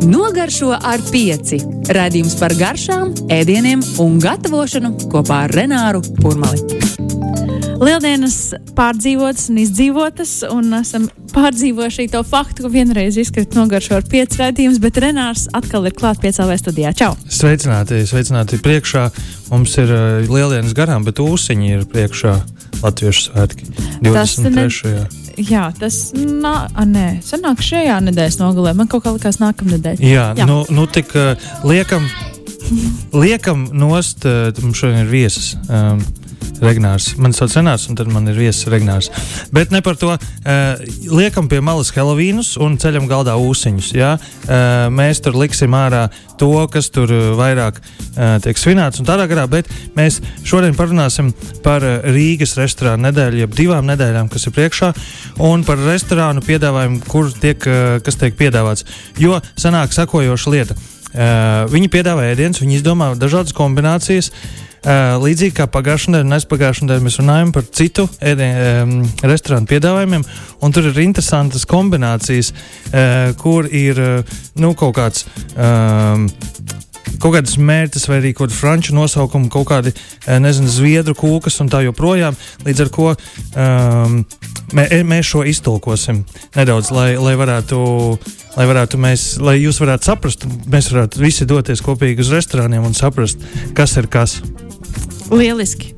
Nogaršo 0.00 0.70
ar 0.72 1.02
pieci. 1.10 1.58
Radījums 1.92 2.36
par 2.40 2.54
garšām, 2.56 3.10
ēdieniem 3.32 3.82
un 4.00 4.16
gatavošanu 4.22 4.94
kopā 5.12 5.42
ar 5.44 5.52
Renāru 5.52 6.00
Kurmali. 6.22 6.80
Lieldienas 7.80 8.54
pārdzīvotas 8.76 9.50
un 9.52 9.60
izdzīvotas, 9.60 10.32
un 10.52 10.72
esam 10.80 11.06
pārdzīvojuši 11.34 12.08
to 12.12 12.22
faktu, 12.26 12.64
ka 12.64 12.72
vienreiz 12.72 13.16
izkrita 13.20 13.56
nogaršo 13.60 13.98
ar 14.00 14.08
pieci 14.08 14.40
raidījumus, 14.40 14.80
bet 14.82 15.00
Renārs 15.04 15.46
atkal 15.56 15.88
ir 15.88 15.96
klāts 15.96 16.20
piecēlē 16.24 16.56
studijā. 16.60 16.92
Čau! 16.96 17.14
Sveicināti, 17.28 18.02
sveicināti 18.08 18.60
priekšā. 18.64 19.06
Mums 19.52 19.76
ir 19.80 19.92
uh, 19.92 20.04
lieldienas 20.28 20.76
garām, 20.76 21.04
bet 21.08 21.20
ūsiņi 21.24 21.74
ir 21.76 21.88
priekšā 21.92 22.36
Latviešu 22.80 23.30
svētki 23.30 23.72
23. 24.04 25.19
Jā, 25.48 25.70
tas 25.78 26.10
nā, 26.16 26.54
a, 26.68 26.84
nē, 26.88 27.06
sanāk 27.24 27.62
šajā 27.64 27.96
nedēļas 28.08 28.38
nogalē. 28.40 28.74
Man 28.76 28.90
kaut 28.90 29.04
kā 29.06 29.14
likās 29.14 29.40
nākamnedēļ. 29.40 30.02
Jā, 30.04 30.30
Jā. 30.36 30.48
Nu, 30.48 30.62
nu 30.72 30.86
tik 30.90 31.14
uh, 31.16 31.32
liekam, 31.64 32.06
liekam 33.16 33.68
nost, 33.72 34.26
uh, 34.28 34.50
mums 34.60 34.82
šodien 34.82 35.04
ir 35.06 35.12
viesis. 35.12 35.54
Um, 35.68 36.02
Regnārs. 36.60 37.14
Man 37.20 37.32
sauc 37.32 37.52
Renārs, 37.56 37.86
un 37.88 37.96
tad 37.96 38.10
man 38.12 38.28
ir 38.28 38.36
viesis 38.36 38.68
Regnārs. 38.68 39.08
Bet 39.54 39.72
ne 39.72 39.80
par 39.84 39.96
to. 40.00 40.12
Uh, 40.12 40.82
liekam 41.08 41.48
pie 41.48 41.62
malas 41.64 41.92
Helovīnus 41.94 42.52
un 42.60 42.76
ceļam 42.80 43.08
galdā 43.08 43.36
ūsiņus. 43.40 43.88
Ja? 43.96 44.12
Uh, 44.44 44.88
mēs 44.92 45.22
tur 45.24 45.38
liksim 45.40 45.74
ārā 45.76 46.06
to, 46.40 46.52
kas 46.72 46.90
tur 46.92 47.12
vairāk 47.38 47.80
uh, 47.80 48.36
tiek 48.44 48.60
svinēts 48.60 49.00
un 49.00 49.08
tādā 49.08 49.26
garā, 49.30 49.46
bet 49.50 49.72
mēs 49.96 50.20
šodien 50.46 50.76
parunāsim 50.76 51.32
par 51.64 51.84
Rīgas 51.84 52.56
restorānu 52.60 53.08
nedēļu, 53.08 53.42
jeb 53.44 53.56
divām 53.56 53.88
nedēļām, 53.88 54.30
kas 54.32 54.48
ir 54.48 54.56
priekšā, 54.56 54.92
un 55.48 55.64
par 55.68 55.80
restorānu 55.84 56.44
piedāvājumu, 56.44 57.04
kur 57.08 57.32
tiek, 57.40 57.68
uh, 57.68 57.98
kas 58.04 58.20
tiek 58.20 58.36
piedāvāts. 58.36 58.88
Jo 59.20 59.40
sanāk 59.56 59.96
sakojoša 59.96 60.56
lieta. 60.56 60.80
Uh, 61.10 61.64
viņi 61.72 61.88
piedāvā 61.90 62.28
ēdienus, 62.34 62.60
viņi 62.62 62.82
izdomā 62.82 63.14
dažādas 63.18 63.56
kombinācijas. 63.56 64.28
Uh, 64.30 64.69
līdzīgi 64.84 65.56
kā 65.58 65.66
pagājušajā 65.68 66.14
nedēļā 66.14 66.26
un 66.28 66.36
aizpagājušajā 66.38 66.86
nedēļā 66.86 67.04
mēs 67.04 67.18
runājam 67.20 67.52
par 67.52 67.66
citu 67.80 68.06
ēdienu, 68.24 69.08
restorānu 69.28 69.68
piedāvājumiem, 69.70 70.24
un 70.64 70.76
tur 70.76 70.88
ir 70.88 71.02
interesantas 71.04 71.66
kombinācijas, 71.68 72.52
uh, 72.52 73.34
kur 73.40 73.68
ir 73.68 74.00
uh, 74.00 74.38
nu, 74.60 74.72
kaut 74.78 74.96
kāds. 74.96 75.26
Um, 75.56 76.30
kaut 77.20 77.36
kādas 77.36 77.56
mērķis, 77.60 78.06
vai 78.10 78.20
arī 78.20 78.32
kaut 78.34 78.48
kāda 78.48 78.58
franču 78.58 78.96
nosaukuma, 78.96 79.50
kaut 79.52 79.68
kādi, 79.70 79.94
nezinu, 80.40 80.70
zviedru 80.72 81.14
kūkas 81.18 81.60
un 81.64 81.70
tā 81.72 81.82
joprojām. 81.84 82.38
Līdz 82.66 82.84
ar 82.84 82.92
to 82.94 83.08
um, 83.12 84.20
mē, 84.76 84.86
mēs 85.06 85.32
šo 85.32 85.44
iztulkosim 85.48 86.24
nedaudz, 86.58 86.92
lai, 86.94 87.12
lai 87.20 87.36
varētu. 87.40 87.80
Lai, 88.50 88.64
varētu 88.66 88.98
mēs, 88.98 89.24
lai 89.38 89.60
jūs 89.60 89.78
varētu 89.78 90.08
saprast, 90.08 90.42
mēs 90.66 90.88
varētu 90.90 91.20
visi 91.22 91.46
doties 91.46 91.84
kopīgi 91.86 92.24
uz 92.24 92.32
restorāniem 92.34 92.82
un 92.82 92.96
saprast, 92.98 93.38
kas 93.78 93.94
ir 94.00 94.10
kas. 94.10 94.40
Lieliski! 95.30 95.94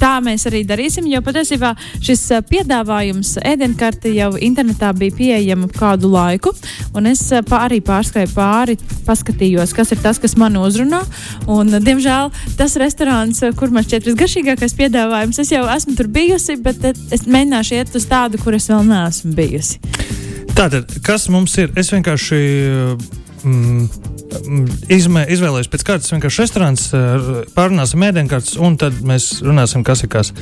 Tā 0.00 0.12
mēs 0.24 0.44
arī 0.48 0.62
darīsim, 0.68 1.06
jo 1.10 1.20
patiesībā 1.24 1.72
šis 2.02 2.22
piedāvājums 2.48 3.34
ēdienkarte 3.46 4.12
jau 4.12 4.32
internetā 4.36 4.92
bija 4.96 5.16
pieejama 5.16 5.68
kādu 5.72 6.10
laiku, 6.12 6.52
un 6.96 7.08
es 7.10 7.24
arī 7.32 7.80
pārskrēju 7.84 8.32
pāri, 8.36 8.76
paskatījos, 9.06 9.74
kas 9.76 9.94
ir 9.94 10.02
tas, 10.04 10.20
kas 10.22 10.36
man 10.40 10.58
uzrunā. 10.60 11.02
Un, 11.50 11.72
diemžēl 11.84 12.32
tas 12.58 12.76
restorāns, 12.80 13.42
kur 13.58 13.72
man 13.74 13.86
šķiet 13.86 14.08
visgaršīgākais 14.10 14.76
piedāvājums, 14.78 15.40
es 15.42 15.52
jau 15.54 15.64
esmu 15.72 15.96
tur 15.98 16.10
bijusi, 16.12 16.58
bet 16.62 16.84
es 16.92 17.26
mēģināšu 17.26 17.78
iet 17.80 17.96
uz 17.98 18.08
tādu, 18.10 18.40
kur 18.42 18.58
es 18.58 18.68
vēl 18.70 18.84
neesmu 18.88 19.34
bijusi. 19.38 19.80
Tātad, 20.52 20.98
kas 21.04 21.30
mums 21.32 21.56
ir? 21.60 21.72
Es 21.80 21.92
vienkārši. 21.94 22.42
Mm, 23.42 23.88
izmē, 24.92 25.24
izvēlējos 25.32 25.70
pēc 25.72 25.84
kārtas 25.88 26.12
vienkārši 26.14 26.42
restorāns, 26.44 26.88
pārunāsim 27.56 28.04
ēdienkartes, 28.08 28.56
un 28.60 28.78
tad 28.80 28.98
mēs 29.06 29.42
runāsim, 29.44 29.84
kas 29.86 30.04
ir 30.04 30.12
kas. 30.12 30.32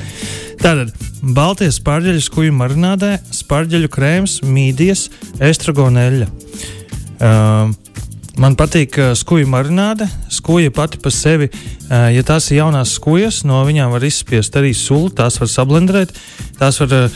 Tātad, 0.61 0.93
baltie 1.21 1.69
spārģeļi 1.73 2.25
skuju 2.25 2.55
marinādē, 2.57 3.17
spārģeļu 3.41 3.91
krēms, 3.93 4.39
mīdijas, 4.47 5.09
estragoneļa. 5.51 6.31
Uh, 7.21 7.71
Man 8.41 8.55
patīk 8.55 8.95
uh, 8.97 9.11
skuju 9.17 9.45
marināde. 9.51 10.07
Skuja 10.31 10.71
pati 10.73 10.97
par 11.03 11.11
sevi, 11.13 11.49
uh, 11.51 12.07
ja 12.15 12.23
tās 12.25 12.47
ir 12.49 12.61
jaunās 12.61 12.95
skujas, 12.95 13.41
no 13.45 13.59
viņām 13.67 13.91
var 13.91 14.05
izspiest 14.07 14.55
arī 14.57 14.71
sulu, 14.77 15.11
tās 15.13 15.35
var 15.41 15.51
sablendrēt. 15.51 16.15
Tās 16.57 16.79
var 16.79 17.11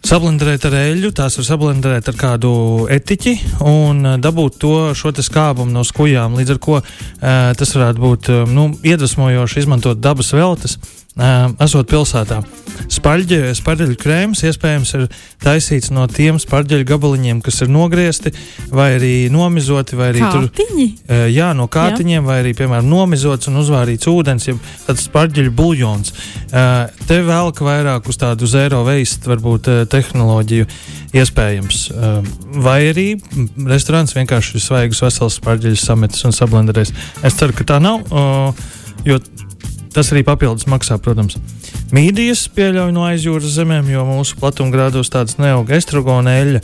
Sablendrēt 0.00 0.64
ar 0.64 0.74
eļļu, 0.78 1.10
tās 1.12 1.36
var 1.36 1.44
sablendrēt 1.44 2.06
ar 2.08 2.16
kādu 2.16 2.50
etiķi 2.90 3.34
un 3.68 4.00
uh, 4.06 4.14
dabūt 4.16 4.56
to 4.62 4.72
skābumu 5.26 5.74
no 5.74 5.84
skujām. 5.84 6.38
Līdz 6.40 6.54
ar 6.54 6.60
to 6.64 6.78
uh, 6.80 6.86
tas 7.60 7.74
varētu 7.76 8.00
būt 8.00 8.30
uh, 8.32 8.40
nu, 8.48 8.70
iedvesmojoši 8.80 9.60
izmantot 9.60 10.00
dabas 10.00 10.32
veltes, 10.32 10.78
esot 11.60 11.90
pilsētā. 11.90 12.40
Spaļģi, 12.90 13.38
sparģeļu 13.58 13.96
krēms 14.00 14.40
iespējams 14.48 14.92
ir 14.96 15.02
taisīts 15.42 15.92
no 15.94 16.06
tiem 16.10 16.38
sparģeļu 16.40 16.86
gabaliņiem, 16.88 17.42
kas 17.44 17.60
ir 17.62 17.70
nogriezti 17.70 18.32
vai 18.72 18.94
arī 18.96 19.12
nomizoti. 19.32 19.98
Vai 20.00 20.10
arī 20.14 20.22
Kātiņi? 20.24 20.86
tur, 21.04 21.26
jā, 21.30 21.50
no 21.56 21.68
kātiņiem, 21.70 22.18
jā. 22.18 22.26
vai 22.26 22.38
arī, 22.42 22.54
piemēram, 22.56 22.88
nomizots 22.88 23.50
un 23.50 23.60
uzvārīts 23.60 24.08
ūdens, 24.10 24.48
jeb 24.48 24.62
tāds 24.86 25.04
sparģeļu 25.10 25.52
buļļons. 25.60 26.14
Uh, 26.50 26.88
te 27.06 27.20
velk 27.26 27.60
vairāk 27.66 28.08
uz 28.10 28.18
tādu 28.20 28.48
zero 28.50 28.82
waste, 28.88 29.28
varbūt 29.30 29.68
tehnoloģiju 29.92 30.66
iespējams. 31.20 31.82
Vai 32.64 32.78
arī 32.90 33.06
restorāns 33.68 34.14
vienkārši 34.16 34.62
svaigus 34.62 35.02
vesels 35.04 35.38
sparģeļus 35.40 35.86
sametis 35.90 36.26
un 36.28 36.34
sablenderēs. 36.36 36.94
Es 37.26 37.38
ceru, 37.38 37.56
ka 37.56 37.66
tā 37.72 37.80
nav, 37.82 38.06
jo 39.06 39.20
tas 39.94 40.12
arī 40.14 40.24
papildus 40.26 40.68
maksā, 40.70 40.98
protams. 41.02 41.38
Mīdijas 41.94 42.46
pieļauj 42.54 42.92
no 42.94 43.06
aizjūras 43.08 43.56
zemēm, 43.56 43.90
jo 43.90 44.04
mūsu 44.08 44.38
platumgrādos 44.40 45.10
tādas 45.12 45.38
neauga 45.42 45.78
estrogona 45.78 46.36
eļļa. 46.42 46.62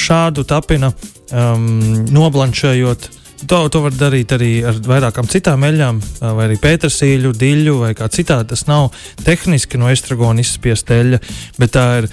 Šādu 0.00 0.44
tapina 0.46 0.92
um, 0.92 1.64
noblanšējot 2.12 3.08
To, 3.48 3.60
to 3.72 3.80
var 3.80 3.94
darīt 3.96 4.34
arī 4.36 4.50
ar 4.68 4.76
vairākām 4.84 5.28
citām 5.30 5.62
eļļām, 5.64 6.00
vai 6.20 6.44
arī 6.44 6.58
pētersīļu, 6.60 7.30
diļu 7.40 7.76
vai 7.80 7.94
kā 7.96 8.08
citādi. 8.12 8.50
Tas 8.52 8.66
nav 8.68 8.90
tehniski 9.24 9.80
no 9.80 9.88
estragona 9.88 10.42
izspiesta 10.44 10.98
eļļa, 11.00 11.20
bet 11.56 11.72
tā 11.72 11.84
ir 12.02 12.08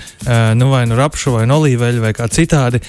nu, 0.56 0.70
vai 0.72 0.86
nu 0.88 0.96
rapšu 1.00 1.36
vai 1.36 1.44
no 1.50 1.60
olīveļa 1.60 2.04
vai 2.06 2.14
kā 2.16 2.30
citādi 2.32 2.80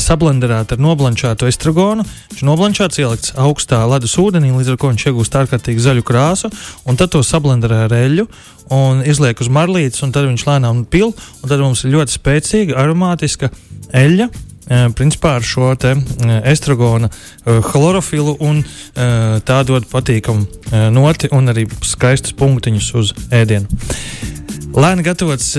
sablenderēta 0.00 0.78
ar 0.78 0.82
noblančātu 0.82 1.48
estragonu. 1.50 2.06
Viņš 2.32 2.46
noblančāts 2.48 3.02
ielikts 3.02 3.34
augstā 3.44 3.82
ledus 3.90 4.16
ūdenī, 4.22 4.54
līdz 4.54 4.72
ar 4.72 4.80
to 4.80 4.90
viņš 4.94 5.06
iegūst 5.10 5.38
ārkārtīgi 5.42 5.84
zaļu 5.84 6.06
krāsu, 6.08 6.50
un 6.88 6.96
tad 7.00 7.12
to 7.12 7.20
sablenderē 7.26 7.84
ar 7.84 7.96
eļļu 7.98 8.26
un 8.74 9.04
izliek 9.04 9.44
uz 9.44 9.52
marlītes, 9.52 10.00
un 10.06 10.14
tad 10.14 10.30
viņš 10.30 10.48
lēnām 10.48 10.86
pil, 10.88 11.12
un 11.12 11.52
tad 11.52 11.60
mums 11.60 11.84
ir 11.84 11.98
ļoti 11.98 12.16
spēcīga 12.16 12.80
aromātiska 12.80 13.52
eļļa 13.92 14.30
principā 14.68 15.36
ar 15.38 15.44
šo 15.44 15.72
estrogona 16.44 17.10
chlorofilu, 17.44 18.36
un 18.40 18.62
tā 19.44 19.58
dod 19.68 19.88
patīkamu 19.90 20.90
noti 20.94 21.28
un 21.32 21.52
arī 21.52 21.66
skaistus 21.84 22.36
punktiņus 22.38 22.88
uz 23.00 23.12
ēdienu. 23.34 23.68
Lēni 24.74 25.04
gatavots, 25.06 25.52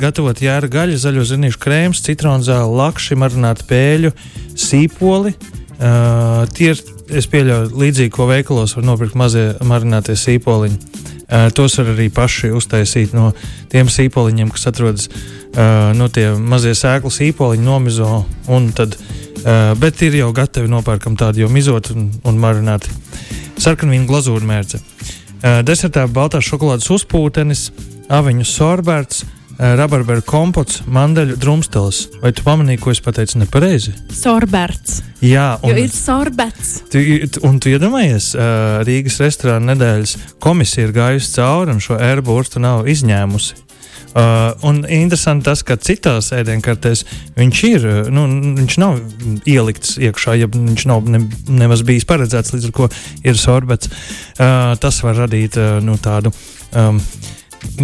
gatavot 0.00 0.38
jēra 0.40 0.70
gaļa, 0.72 0.96
zaļo 1.02 1.26
zinīšu 1.28 1.60
krēms, 1.60 2.00
citronzāle, 2.06 2.70
lakši, 2.78 3.18
marināta 3.20 3.66
pēļu, 3.68 4.14
sīpoli. 4.56 5.34
Tie 6.56 6.70
ir, 6.72 6.80
es 7.12 7.28
pieļauju, 7.28 7.74
līdzīgi, 7.76 8.14
ko 8.14 8.30
veikalos 8.30 8.78
var 8.78 8.86
nopirkt 8.88 9.18
mazie 9.18 9.50
marinātie 9.60 10.16
sīpoliņi. 10.16 11.04
Tos 11.58 11.76
var 11.82 11.92
arī 11.92 12.06
paši 12.14 12.54
uztaisīt 12.56 13.12
no 13.12 13.32
tiem 13.72 13.90
sīpoliņiem, 13.92 14.54
kas 14.54 14.70
atrodas 14.70 15.10
uh, 15.10 15.35
no 15.96 16.08
tie 16.12 16.30
mazie 16.36 16.74
sēklu 16.76 17.10
sīpoliņi, 17.12 17.64
nomizo. 17.64 18.24
Tad, 18.76 18.96
uh, 18.98 19.72
bet 19.80 20.02
ir 20.04 20.18
jau 20.20 20.32
gatavi 20.36 20.68
nopērkam 20.72 21.16
tādu 21.18 21.44
jau 21.44 21.52
mizot 21.52 21.92
un, 21.94 22.10
un 22.28 22.42
marināti. 22.42 22.92
Sarkanvīna 23.56 24.08
glazūra 24.08 24.44
mērce. 24.46 24.82
Uh, 24.82 25.62
desertā 25.66 26.04
baltās 26.08 26.44
šokolādes 26.48 26.90
uzpūtenis, 26.92 27.70
aviņu 28.12 28.46
sorbērts, 28.46 29.24
rabarberu 29.56 30.20
kompots, 30.26 30.82
mandeļu 30.92 31.36
drumstils. 31.40 32.02
Vai 32.20 32.32
tu 32.36 32.44
pamanīji, 32.44 32.80
ko 32.82 32.92
es 32.92 33.00
pateicu 33.04 33.40
nepareizi? 33.40 33.94
Sorberts. 34.12 35.00
Jā, 35.24 35.54
un, 35.62 35.72
jo 35.72 35.86
ir 35.86 35.92
sorbets. 35.94 36.74
Tu, 36.92 37.00
un 37.46 37.56
tu 37.62 37.72
iedomājies, 37.72 38.34
uh, 38.36 38.82
Rīgas 38.86 39.20
restorāna 39.24 39.72
nedēļas 39.72 40.16
komisija 40.44 40.88
ir 40.88 40.96
gājusi 40.96 41.38
cauri 41.38 41.72
un 41.72 41.80
šo 41.82 41.96
ērburtu 41.96 42.60
nav 42.62 42.90
izņēmusi. 42.92 43.65
Uh, 44.16 44.54
un 44.64 44.80
interesanti 44.88 45.44
tas, 45.44 45.60
ka 45.66 45.76
citās 45.76 46.30
ēdienkartēs 46.32 47.02
viņš 47.36 47.62
ir, 47.68 47.86
nu, 48.08 48.22
viņš 48.56 48.76
nav 48.80 49.00
ielikts 49.44 49.98
iekšā, 50.00 50.38
ja 50.40 50.48
viņš 50.48 50.86
nav 50.88 51.10
ne, 51.12 51.20
nemaz 51.52 51.84
bijis 51.84 52.08
paredzēts, 52.08 52.54
līdz 52.54 52.70
ar 52.70 52.76
to 52.78 52.88
ir 53.28 53.36
sorbets. 53.36 53.92
Uh, 54.38 54.72
tas 54.80 55.02
var 55.04 55.20
radīt 55.26 55.60
uh, 55.60 55.76
nu, 55.84 55.98
tādu. 56.00 56.32
Um, 56.72 57.02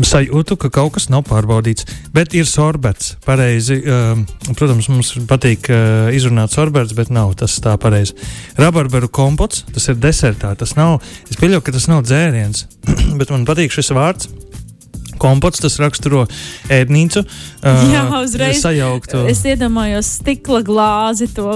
sajūtu, 0.01 0.57
ka 0.57 0.71
kaut 0.73 0.95
kas 0.97 1.09
nav 1.13 1.27
pārbaudīts. 1.29 1.85
Bet 2.15 2.33
ir 2.39 2.49
sorbets. 2.49 3.17
Pareizi. 3.27 3.83
Um, 3.85 4.25
protams, 4.57 4.89
mums 4.89 5.13
patīk 5.29 5.69
uh, 5.69 6.09
izrunāt 6.17 6.55
sorbets, 6.55 6.95
bet 6.97 7.13
nav 7.13 7.35
tas 7.41 7.59
tā 7.61 7.75
pareizi. 7.81 8.17
Rabarberu 8.61 9.11
kompots, 9.13 9.67
tas 9.73 9.91
ir 9.93 10.01
desertā. 10.01 10.55
Tas 10.57 10.77
nav, 10.79 11.03
es 11.29 11.37
pieļauju, 11.37 11.67
ka 11.67 11.77
tas 11.77 11.91
nav 11.93 12.07
dzēriens, 12.09 12.65
bet 13.21 13.35
man 13.35 13.45
patīk 13.49 13.75
šis 13.75 13.93
vārds 13.97 14.33
kompots, 15.23 15.63
tas 15.63 15.79
raksturo 15.81 16.27
ēdnīcu. 16.73 17.25
Uh, 17.63 17.83
Jā, 17.93 18.05
uzreiz. 18.21 18.61
Sajauktu. 18.63 19.25
Es 19.31 19.45
iedomājos 19.49 20.11
stikla 20.19 20.63
glāzi, 20.67 21.31
to, 21.33 21.49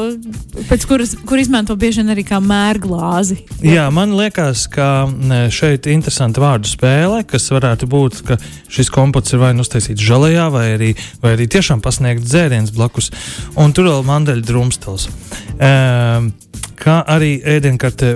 pēc 0.71 0.87
kuras 0.89 1.17
kur 1.27 1.41
izmanto 1.43 1.77
bieži 1.79 2.03
vien 2.03 2.15
arī 2.15 2.25
kā 2.27 2.41
mērglāzi. 2.43 3.41
Jā. 3.61 3.77
Jā, 3.77 3.87
man 3.95 4.15
liekas, 4.17 4.67
ka 4.73 5.07
šeit 5.53 5.87
ir 5.87 5.97
interesanta 5.97 6.43
vārdu 6.43 6.71
spēle, 6.71 7.23
kas 7.29 7.49
varētu 7.53 7.89
būt, 7.91 8.23
ka 8.29 8.39
šis 8.73 8.91
kompots 8.95 9.35
ir 9.35 9.43
vai 9.43 9.53
nu 9.57 9.67
uztaisīts 9.67 10.05
žēlējā, 10.07 10.49
vai 10.55 10.67
arī, 10.77 10.93
vai 11.23 11.35
arī 11.37 11.49
tiešām 11.51 11.83
pasniegt 11.85 12.27
dzēriens 12.27 12.75
blakus. 12.77 13.11
Un 13.59 13.75
tur 13.77 13.91
vēl 13.91 14.07
mandeļu 14.07 14.47
drumstils. 14.47 15.09
Um, 15.57 16.33
kā 16.81 17.01
arī 17.11 17.37
ēdienkarte 17.57 18.13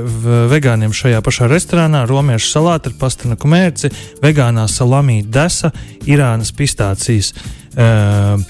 vegāniem 0.51 0.93
šajā 0.95 1.21
pašā 1.25 1.49
restorānā, 1.51 2.05
romiešu 2.09 2.53
salāti 2.53 2.91
ar 2.91 2.97
pastanaku 3.01 3.51
mērci, 3.51 3.91
vegānā 4.23 4.67
salamī 4.71 5.21
desa, 5.25 5.73
Irānas 6.09 6.53
pistācijas. 6.57 7.33
Uh, 7.71 8.41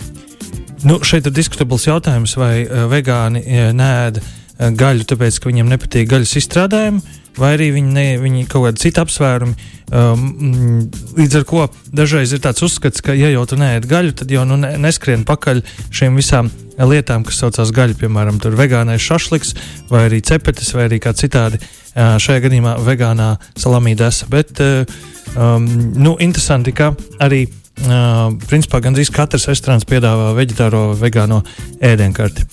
nu, 0.86 1.00
šeit 1.04 1.28
ir 1.28 1.34
diskutabls 1.36 1.86
jautājums, 1.88 2.36
vai 2.40 2.64
uh, 2.64 2.86
vegāni 2.90 3.42
uh, 3.44 3.70
nēda 3.76 4.22
uh, 4.22 4.68
gaļu, 4.76 5.06
tāpēc, 5.12 5.40
ka 5.40 5.50
viņiem 5.50 5.72
nepatīk 5.72 6.08
gaļas 6.10 6.36
izstrādājumi, 6.40 7.19
vai 7.38 7.54
arī 7.56 7.70
viņi, 7.74 7.92
ne, 7.94 8.06
viņi 8.22 8.46
kaut 8.50 8.66
kādi 8.68 8.82
citi 8.82 9.00
apsvērumi. 9.02 9.68
Um, 9.90 10.86
līdz 11.18 11.40
ar 11.40 11.44
to 11.50 11.64
dažreiz 11.98 12.32
ir 12.34 12.42
tāds 12.44 12.62
uzskats, 12.62 13.02
ka, 13.02 13.14
ja 13.16 13.30
jau 13.32 13.42
tu 13.50 13.58
neēd 13.58 13.88
gaļu, 13.90 14.14
tad 14.20 14.30
jau 14.30 14.44
nu, 14.46 14.58
ne, 14.60 14.76
neskrien 14.78 15.24
pakaļ 15.26 15.62
šiem 15.90 16.18
visām 16.18 16.50
lietām, 16.78 17.24
kas 17.26 17.40
saucās 17.42 17.72
gaļa, 17.74 17.98
piemēram, 17.98 18.38
vegānais 18.56 19.02
šašliks, 19.02 19.54
vai 19.90 20.06
arī 20.08 20.22
cepetis, 20.24 20.70
vai 20.76 20.86
arī 20.88 21.00
kā 21.02 21.12
citādi. 21.16 21.60
Šajā 21.94 22.44
gadījumā 22.46 22.76
vegānā 22.86 23.32
salamīdesa. 23.58 24.30
Bet 24.30 24.62
um, 24.62 25.66
nu, 25.98 26.14
interesanti, 26.22 26.72
ka 26.72 26.92
arī 27.20 27.42
uh, 27.48 28.30
principā 28.46 28.78
gandrīz 28.84 29.10
katrs 29.12 29.48
restorāns 29.50 29.88
piedāvā 29.90 30.30
veģetāro 30.38 30.92
vegāno 31.02 31.42
ēdienkarti. 31.82 32.46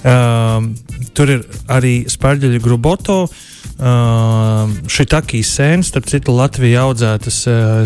Um, 0.00 0.72
tur 1.12 1.34
ir 1.34 1.48
arī 1.68 2.04
spārģeļu 2.08 2.62
gruboto. 2.62 3.24
Uh, 3.26 3.34
Uh, 3.34 3.59
šī 3.80 5.04
takīs 5.08 5.50
sēnes, 5.56 5.88
starp 5.88 6.08
citu, 6.10 6.34
Latvijā 6.36 6.82
audzētas, 6.84 7.38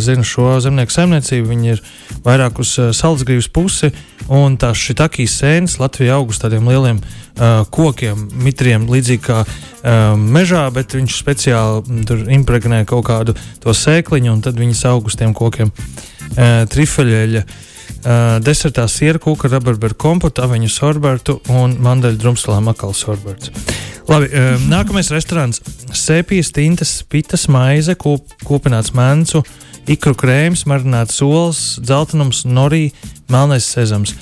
zinu 0.03 0.27
šo 0.27 0.57
zemnieku 0.65 0.91
saimniecību, 0.91 1.47
viņi 1.53 1.71
ir 1.77 1.83
vairāk 2.25 2.59
uz 2.63 2.73
saldsgrības 2.99 3.49
pusi, 3.55 3.93
un 4.27 4.57
tās 4.59 4.81
šī 4.81 4.97
takīs 4.99 5.37
sēnes 5.39 5.79
Latvijā 5.79 6.17
aug 6.19 6.33
uz 6.35 6.41
tādiem 6.43 6.67
lieliem 6.67 6.99
uh, 6.99 7.63
kokiem, 7.71 8.27
mitriem, 8.43 8.89
līdzīgi 8.91 9.23
kā 9.23 9.45
uh, 9.45 10.17
mežā, 10.19 10.67
bet 10.75 10.97
viņš 10.99 11.21
speciāli 11.21 12.01
tur 12.09 12.25
impregnē 12.27 12.83
kaut 12.91 13.07
kādu 13.11 13.37
to 13.63 13.77
sēkliņu, 13.77 14.33
un 14.35 14.43
tad 14.43 14.59
viņas 14.59 14.83
aug 14.91 15.07
uz 15.13 15.21
tiem 15.21 15.37
kokiem. 15.37 15.71
Uh, 16.35 16.65
trifeļeļa. 16.75 17.45
Uh, 17.45 17.74
desertā 18.45 18.85
siera 18.91 19.19
kūka, 19.23 19.49
rabarberu 19.49 19.97
kompotu, 19.97 20.45
aveņu 20.45 20.69
sorbertu 20.69 21.39
un 21.53 21.79
mandaļu 21.85 22.21
drumstalām 22.21 22.69
akālu 22.75 22.97
sorbertu. 22.97 23.53
Labi, 24.05 24.29
um, 24.37 24.67
nākamais 24.69 25.09
restorāns- 25.15 25.63
sēpijas, 26.05 26.53
tintas, 26.53 27.03
pitas, 27.09 27.47
maize, 27.49 27.95
kūp, 27.97 28.37
kūpināts 28.45 28.93
mēncu, 28.93 29.41
ikru 29.89 30.15
krēms, 30.15 30.67
marināts 30.69 31.17
solis, 31.17 31.79
dzeltenums, 31.81 32.45
norī, 32.45 32.93
melnais 33.29 33.65
sezams. 33.65 34.13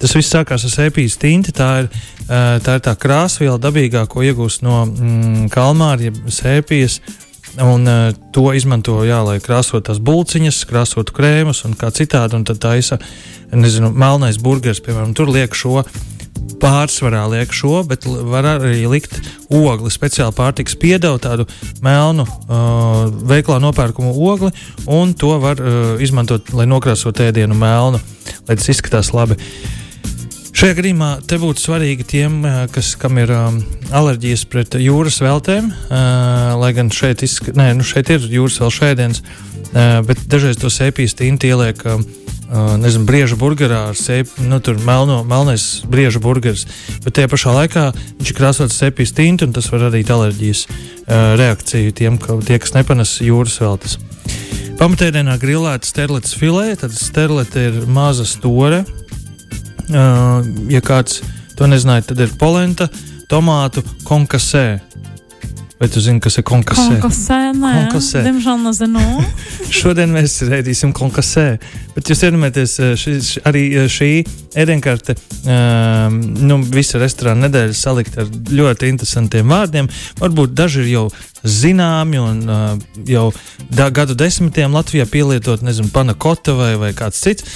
Tas 0.00 0.12
viss 0.16 0.32
sākās 0.32 0.64
ar 0.64 0.72
sēpijas 0.72 1.18
tinti. 1.20 1.52
Tā 1.52 1.70
ir, 1.82 1.88
uh, 2.28 2.58
tā 2.64 2.76
ir 2.76 2.84
tā 2.84 2.94
krāsviela 2.96 3.58
dabīgā, 3.60 4.06
ko 4.08 4.20
iegūst 4.24 4.62
no 4.64 4.84
mm, 4.86 5.48
kalmāra, 5.52 6.08
jeb 6.08 6.20
sēpijas. 6.28 7.00
Un 7.58 7.88
uh, 7.90 8.12
to 8.34 8.52
izmanto, 8.54 9.00
jā, 9.02 9.18
lai 9.26 9.40
krāsotu 9.42 9.88
tās 9.88 9.98
bulciņas, 9.98 10.62
krāsotu 10.70 11.16
krēmus 11.16 11.64
un 11.66 11.74
kā 11.78 11.90
citādi. 11.94 12.38
Un 12.38 12.46
tad 12.46 12.62
ir, 12.62 13.00
nezinu, 13.50 13.90
melnais 13.90 14.38
burgeris, 14.38 14.82
piemēram, 14.84 15.16
tur 15.18 15.32
liek 15.34 15.56
šo 15.58 15.82
pārsvarā 16.60 17.24
liek 17.30 17.52
šo, 17.56 17.80
bet 17.88 18.04
var 18.06 18.46
arī 18.56 18.84
likt 18.90 19.16
ogli, 19.48 19.90
speciāli 19.92 20.34
pārtiks 20.36 20.76
piedevu, 20.80 21.20
tādu 21.22 21.46
melnu 21.84 22.26
uh, 22.26 23.08
veiklā 23.30 23.58
nopērkumu 23.62 24.12
ogli, 24.30 24.52
un 24.90 25.14
to 25.18 25.34
var 25.42 25.60
uh, 25.62 25.94
izmantot, 26.02 26.52
lai 26.56 26.68
nokrāsotu 26.70 27.26
ēdienu 27.28 27.56
melnu, 27.58 28.00
lai 28.48 28.58
tas 28.58 28.72
izskatās 28.72 29.14
labi. 29.16 29.38
Šajā 30.50 30.76
gadījumā 30.80 31.10
te 31.30 31.38
būtu 31.40 31.62
svarīgi 31.62 32.06
tiem, 32.10 32.40
uh, 32.44 32.64
kas, 32.72 32.92
kam 33.00 33.20
ir 33.22 33.30
um, 33.34 33.60
alerģijas 33.96 34.44
pret 34.50 34.74
jūras 34.82 35.20
veltēm, 35.22 35.70
uh, 35.70 36.56
lai 36.60 36.72
gan 36.76 36.90
šeit, 36.94 37.24
izsk... 37.26 37.52
Nē, 37.56 37.70
nu 37.78 37.86
šeit 37.86 38.10
ir 38.12 38.26
jūras 38.28 38.58
vēl 38.60 38.74
šēdienas, 38.78 39.22
uh, 39.22 40.00
bet 40.08 40.26
dažreiz 40.30 40.60
to 40.60 40.72
sēpijas 40.72 41.16
tinti 41.18 41.52
ieliek. 41.52 41.86
Uh, 41.86 42.02
Uh, 42.50 42.72
nezinu, 42.82 43.04
brieža 43.06 43.36
burgerā 43.38 43.92
ar 43.92 43.94
sēpju, 43.94 44.42
nu, 44.50 44.56
tur 44.58 44.80
melno, 44.82 45.20
melnais 45.22 45.84
brieža 45.86 46.18
burgeris. 46.18 46.64
Bet 47.04 47.14
tajā 47.14 47.28
pašā 47.30 47.52
laikā 47.54 47.84
viņš 47.94 48.32
ir 48.32 48.34
krāsots 48.34 48.78
sepijas 48.80 49.12
tinti, 49.14 49.46
un 49.46 49.54
tas 49.54 49.68
var 49.70 49.84
radīt 49.84 50.10
alerģijas 50.10 50.64
uh, 50.66 51.36
reakciju 51.38 51.94
tiem, 51.94 52.18
ka, 52.18 52.40
tie, 52.42 52.58
kas 52.58 52.74
nepanes 52.74 53.12
jūras 53.22 53.54
veltes. 53.62 54.00
Pamatēdienā 54.82 55.36
grilēta 55.38 55.86
sterletes 55.86 56.34
filē, 56.34 56.72
tad 56.80 56.90
sterlete 56.98 57.68
ir 57.68 57.78
maza 57.86 58.26
store. 58.26 58.82
Uh, 59.90 60.44
ja 60.70 60.78
kāds 60.84 61.18
to 61.58 61.66
nezināja, 61.66 62.10
tad 62.12 62.22
ir 62.22 62.30
polenta, 62.38 62.86
tomātu, 63.30 63.82
konkasē. 64.06 64.80
Vai 65.80 65.88
tu 65.88 66.00
zini, 66.04 66.20
kas 66.20 66.36
ir 66.36 66.44
konkasē? 66.44 66.98
Konkasē, 67.00 67.38
nē. 67.56 67.70
Konkasē. 67.86 68.20
Diemžēl 68.26 68.58
nezinu. 68.66 69.00
Šodien 69.80 70.12
mēs 70.12 70.34
redzēsim 70.44 70.92
konkasē. 70.92 71.46
Bet 71.94 72.10
jūs 72.12 72.20
iedomājaties, 72.28 72.74
eh, 72.84 72.92
šī, 73.00 73.14
arī 73.48 73.62
eh, 73.72 73.88
šī 73.88 74.10
ēdienkarte, 74.60 75.16
um, 75.16 76.18
nu, 76.50 76.60
visa 76.76 77.00
restorāna 77.00 77.46
nedēļa 77.46 77.78
salikta 77.80 78.26
ar 78.26 78.28
ļoti 78.28 78.92
interesantiem 78.92 79.48
vārdiem. 79.56 79.88
Varbūt 80.20 80.52
daži 80.52 80.84
ir 80.84 80.92
jau 80.92 81.06
zināmi 81.44 82.20
un 82.20 82.42
uh, 82.48 82.72
jau 83.08 83.30
gadu 83.70 84.16
desmitiem 84.18 84.74
Latvijā 84.74 85.06
pielietot, 85.10 85.64
nezinu, 85.66 85.90
panakota 85.94 86.54
vai, 86.58 86.74
vai 86.80 86.92
kāds 86.96 87.20
cits. 87.22 87.46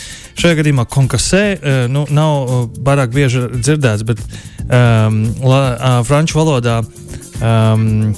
Šajā 0.41 0.61
gadījumā 0.61 0.87
konkasē 0.91 1.45
uh, 1.55 1.85
nu, 1.93 2.07
nav 2.11 2.71
pārāk 2.85 3.15
bieži 3.15 3.47
dzirdēts, 3.55 4.07
bet 4.09 4.23
um, 4.65 5.21
la, 5.45 5.63
uh, 5.75 5.99
franču 6.07 6.41
valodā 6.41 6.81
um, 6.83 8.15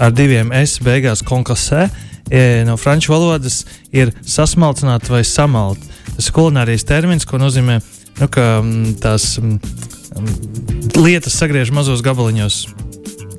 ar 0.00 0.14
diviem 0.16 0.52
S 0.56 0.80
beigās 0.84 1.24
konkasē. 1.26 1.88
E, 2.30 2.62
no 2.62 2.76
franču 2.78 3.10
valodas 3.10 3.64
ir 3.90 4.12
sasmalcināt 4.22 5.08
vai 5.10 5.24
samalt. 5.26 5.82
Tas 6.14 6.28
ir 6.28 6.36
kulinārijas 6.36 6.86
termins, 6.86 7.26
ko 7.26 7.40
nozīmē, 7.42 7.80
nu, 8.20 8.28
ka 8.30 8.60
mm, 8.62 8.92
tās 9.02 9.32
um, 9.42 9.56
lietas 11.00 11.38
sagriež 11.40 11.74
mazos 11.74 12.04
gabaliņos. 12.06 12.89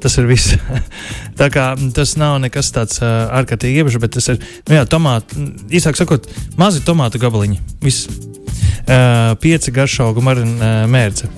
Tas 0.02 0.18
ir 0.18 0.28
viss. 0.30 0.56
Tā 1.40 1.48
kā 1.54 1.72
tas 1.96 2.16
nav 2.18 2.40
nekas 2.42 2.72
tāds 2.74 3.02
uh, 3.04 3.30
ārkārtīgi 3.38 3.82
iepriekš, 3.82 4.00
bet 4.02 4.16
tas 4.18 4.32
ir 4.34 4.42
nu 4.70 4.80
jā, 4.80 4.86
tomāti, 4.90 5.46
īsāk 5.78 6.00
sakot, 6.00 6.28
mazi 6.58 6.82
tomātu 6.86 7.22
gabaliņi. 7.22 7.62
Viss. 7.86 8.10
Uh, 8.82 9.38
pieci 9.42 9.74
garšaugu 9.74 10.24
marina 10.26 10.58
uh, 10.58 10.90
mērce. 10.90 11.30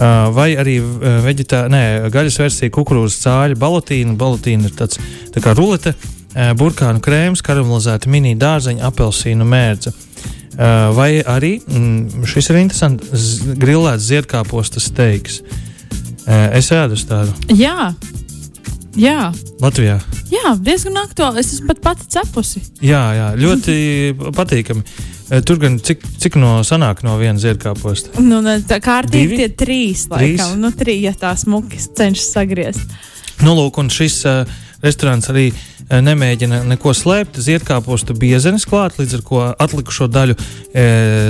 Uh, 0.00 0.30
vai 0.32 0.54
arī 0.56 0.78
uh, 0.80 1.20
veģetā, 1.20 1.66
nē, 1.70 1.82
gaļas 2.12 2.38
versija 2.40 2.72
kukurūzas 2.72 3.20
cāļa 3.20 3.58
balotīna. 3.60 4.16
Balotīna 4.18 4.70
ir 4.70 4.76
tāds 4.78 4.98
tā 5.34 5.42
kā 5.44 5.54
rulete, 5.56 5.92
uh, 5.94 6.52
burkānu 6.58 7.02
krēms, 7.04 7.44
karamelizēta 7.44 8.10
mini 8.10 8.32
dārzeņa, 8.40 8.86
apelsīnu 8.90 9.46
mērce. 9.46 9.94
Vai 10.92 11.22
arī 11.24 11.54
mm, 11.62 12.24
šis 12.28 12.50
ir 12.50 12.58
interesants 12.60 13.38
grilēts 13.56 14.08
ziedkāpostas 14.10 14.90
steiks. 14.90 15.38
Es 16.28 16.72
ēdu 16.74 16.98
tādu. 17.08 17.34
Jā, 17.56 17.92
Jā. 18.98 19.30
Latvijā. 19.62 20.00
Jā, 20.30 20.54
diezgan 20.62 20.98
aktuāli. 21.04 21.42
Es 21.42 21.52
esmu 21.54 21.70
pat 21.70 21.82
pati 21.84 22.08
cepusi. 22.10 22.62
Jā, 22.82 23.02
jā 23.14 23.28
ļoti 23.38 23.74
patīkami. 24.34 24.82
Tur 25.46 25.60
gan 25.62 25.76
cik, 25.78 26.02
cik 26.18 26.38
no 26.42 26.56
sanāk 26.66 27.04
no 27.06 27.14
viena 27.20 27.38
ziedkāposta? 27.38 28.18
Nu, 28.22 28.40
tā 28.66 28.80
kārtīgi 28.82 29.38
tie 29.38 29.46
trīs, 29.54 30.08
laikam. 30.10 30.56
Trīs? 30.56 30.58
Nu, 30.58 30.72
trīs, 30.74 31.04
ja 31.04 31.14
tā 31.14 31.30
smuki 31.38 31.78
cenšas 31.78 32.32
sagriezt. 32.34 32.96
Nu, 33.44 33.54
lūk, 33.54 33.78
un 33.78 33.92
šis 33.94 34.18
uh, 34.26 34.42
restorāns 34.82 35.30
arī 35.30 35.52
uh, 35.52 36.00
nemēģina 36.02 36.64
neko 36.72 36.96
slēpt. 36.98 37.38
Ziedkāpostu 37.46 38.18
biezenes 38.18 38.66
klāt, 38.66 38.98
līdz 38.98 39.20
ar 39.20 39.26
to 39.30 39.46
atlikušo 39.54 40.10
daļu 40.10 40.34
e, 40.34 40.84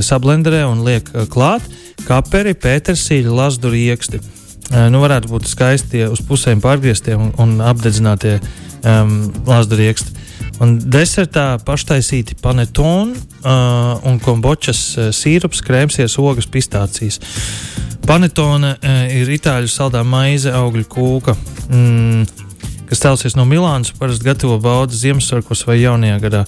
sablenderē 0.07 0.65
un 0.71 0.81
liek 0.87 1.13
uh, 1.13 1.29
klāt 1.29 1.69
kaperi, 2.09 2.57
pētersīļu, 2.57 3.37
lasdu 3.37 3.69
rieksti. 3.77 4.25
Nu, 4.71 5.01
varētu 5.03 5.33
būt 5.33 5.49
skaisti 5.51 6.05
uz 6.07 6.21
pusēm 6.23 6.61
pārgrieztie 6.63 7.17
un, 7.19 7.33
un 7.43 7.57
apdedzinātie 7.65 8.37
um, 8.39 9.17
lāzda 9.49 9.79
rieksti. 9.81 10.15
Un 10.61 10.77
desertā 10.93 11.55
paštaisīti 11.65 12.37
panetoni 12.43 13.17
uh, 13.17 13.97
un 14.07 14.21
kombočas 14.23 14.83
uh, 14.99 15.09
sīrups, 15.15 15.63
krēmsies, 15.65 16.19
ogas, 16.21 16.47
pistācijas. 16.53 17.19
Panetone 18.07 18.75
uh, 18.77 19.01
ir 19.15 19.31
itāļu 19.39 19.71
saldā 19.73 20.05
maize, 20.07 20.53
augļu 20.55 20.87
kūka. 20.93 21.37
Mm, 21.71 22.50
kas 22.91 22.99
celsies 23.05 23.37
no 23.39 23.45
Milānas, 23.47 23.93
parasti 23.95 24.27
gatavo 24.27 24.57
baudas 24.63 24.99
Ziemassvētkos 25.05 25.63
vai 25.69 25.79
Jaunajā 25.79 26.17
gadā 26.25 26.41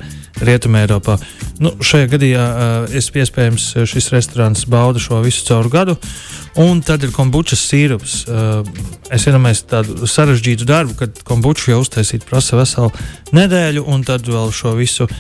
Rietumē 0.42 0.82
Eiropā. 0.82 1.14
Nu, 1.62 1.70
šajā 1.78 2.08
gadījumā 2.16 2.46
uh, 2.46 2.96
es 2.99 3.12
iespējams 3.14 3.68
šis 3.87 4.11
restorāns 4.14 4.64
bauda 4.70 5.02
šo 5.02 5.20
visu 5.22 5.44
cauru 5.46 5.70
gadu. 5.70 5.94
Un 6.58 6.82
tad 6.84 7.04
ir 7.06 7.14
kombučas 7.14 7.62
sīrups. 7.68 8.16
Uh, 8.26 8.66
es 9.14 9.28
iedomājos 9.30 9.62
tādu 9.70 10.08
sarežģītu 10.11 10.66
darbu, 10.66 10.99
kad 10.99 11.22
kombuču 11.28 11.70
jau 11.70 11.78
uztaisīt 11.84 12.26
prasa 12.26 12.58
veselu 12.58 12.90
nedēļu, 13.38 13.87
un 13.87 14.02
tad 14.08 14.26
vēl 14.26 14.50
šo 14.56 14.75
visu 14.80 15.06
uh, 15.06 15.14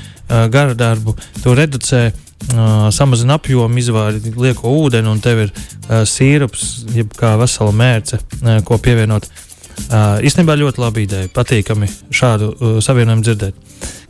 gara 0.50 0.74
darbu 0.74 1.14
to 1.44 1.54
reducē. 1.58 2.08
Uh, 2.42 2.90
samazina 2.90 3.36
apjomu, 3.38 3.78
izvāri 3.78 4.34
lieko 4.34 4.74
ūdeni, 4.74 5.06
un 5.06 5.22
tev 5.22 5.44
ir 5.44 5.54
uh, 5.54 6.02
sīrups, 6.02 6.88
jeb 6.90 7.14
kā 7.14 7.36
vesela 7.38 7.70
mērce, 7.70 8.18
uh, 8.18 8.58
ko 8.66 8.82
pievienot 8.82 9.30
Uh, 9.30 9.51
īstenībā 9.90 10.56
ļoti 10.58 10.82
laba 10.82 11.02
ideja. 11.02 11.30
Patīkami 11.32 11.88
šādu 12.14 12.52
uh, 12.52 12.78
savienojumu 12.84 13.26
dzirdēt. 13.26 13.58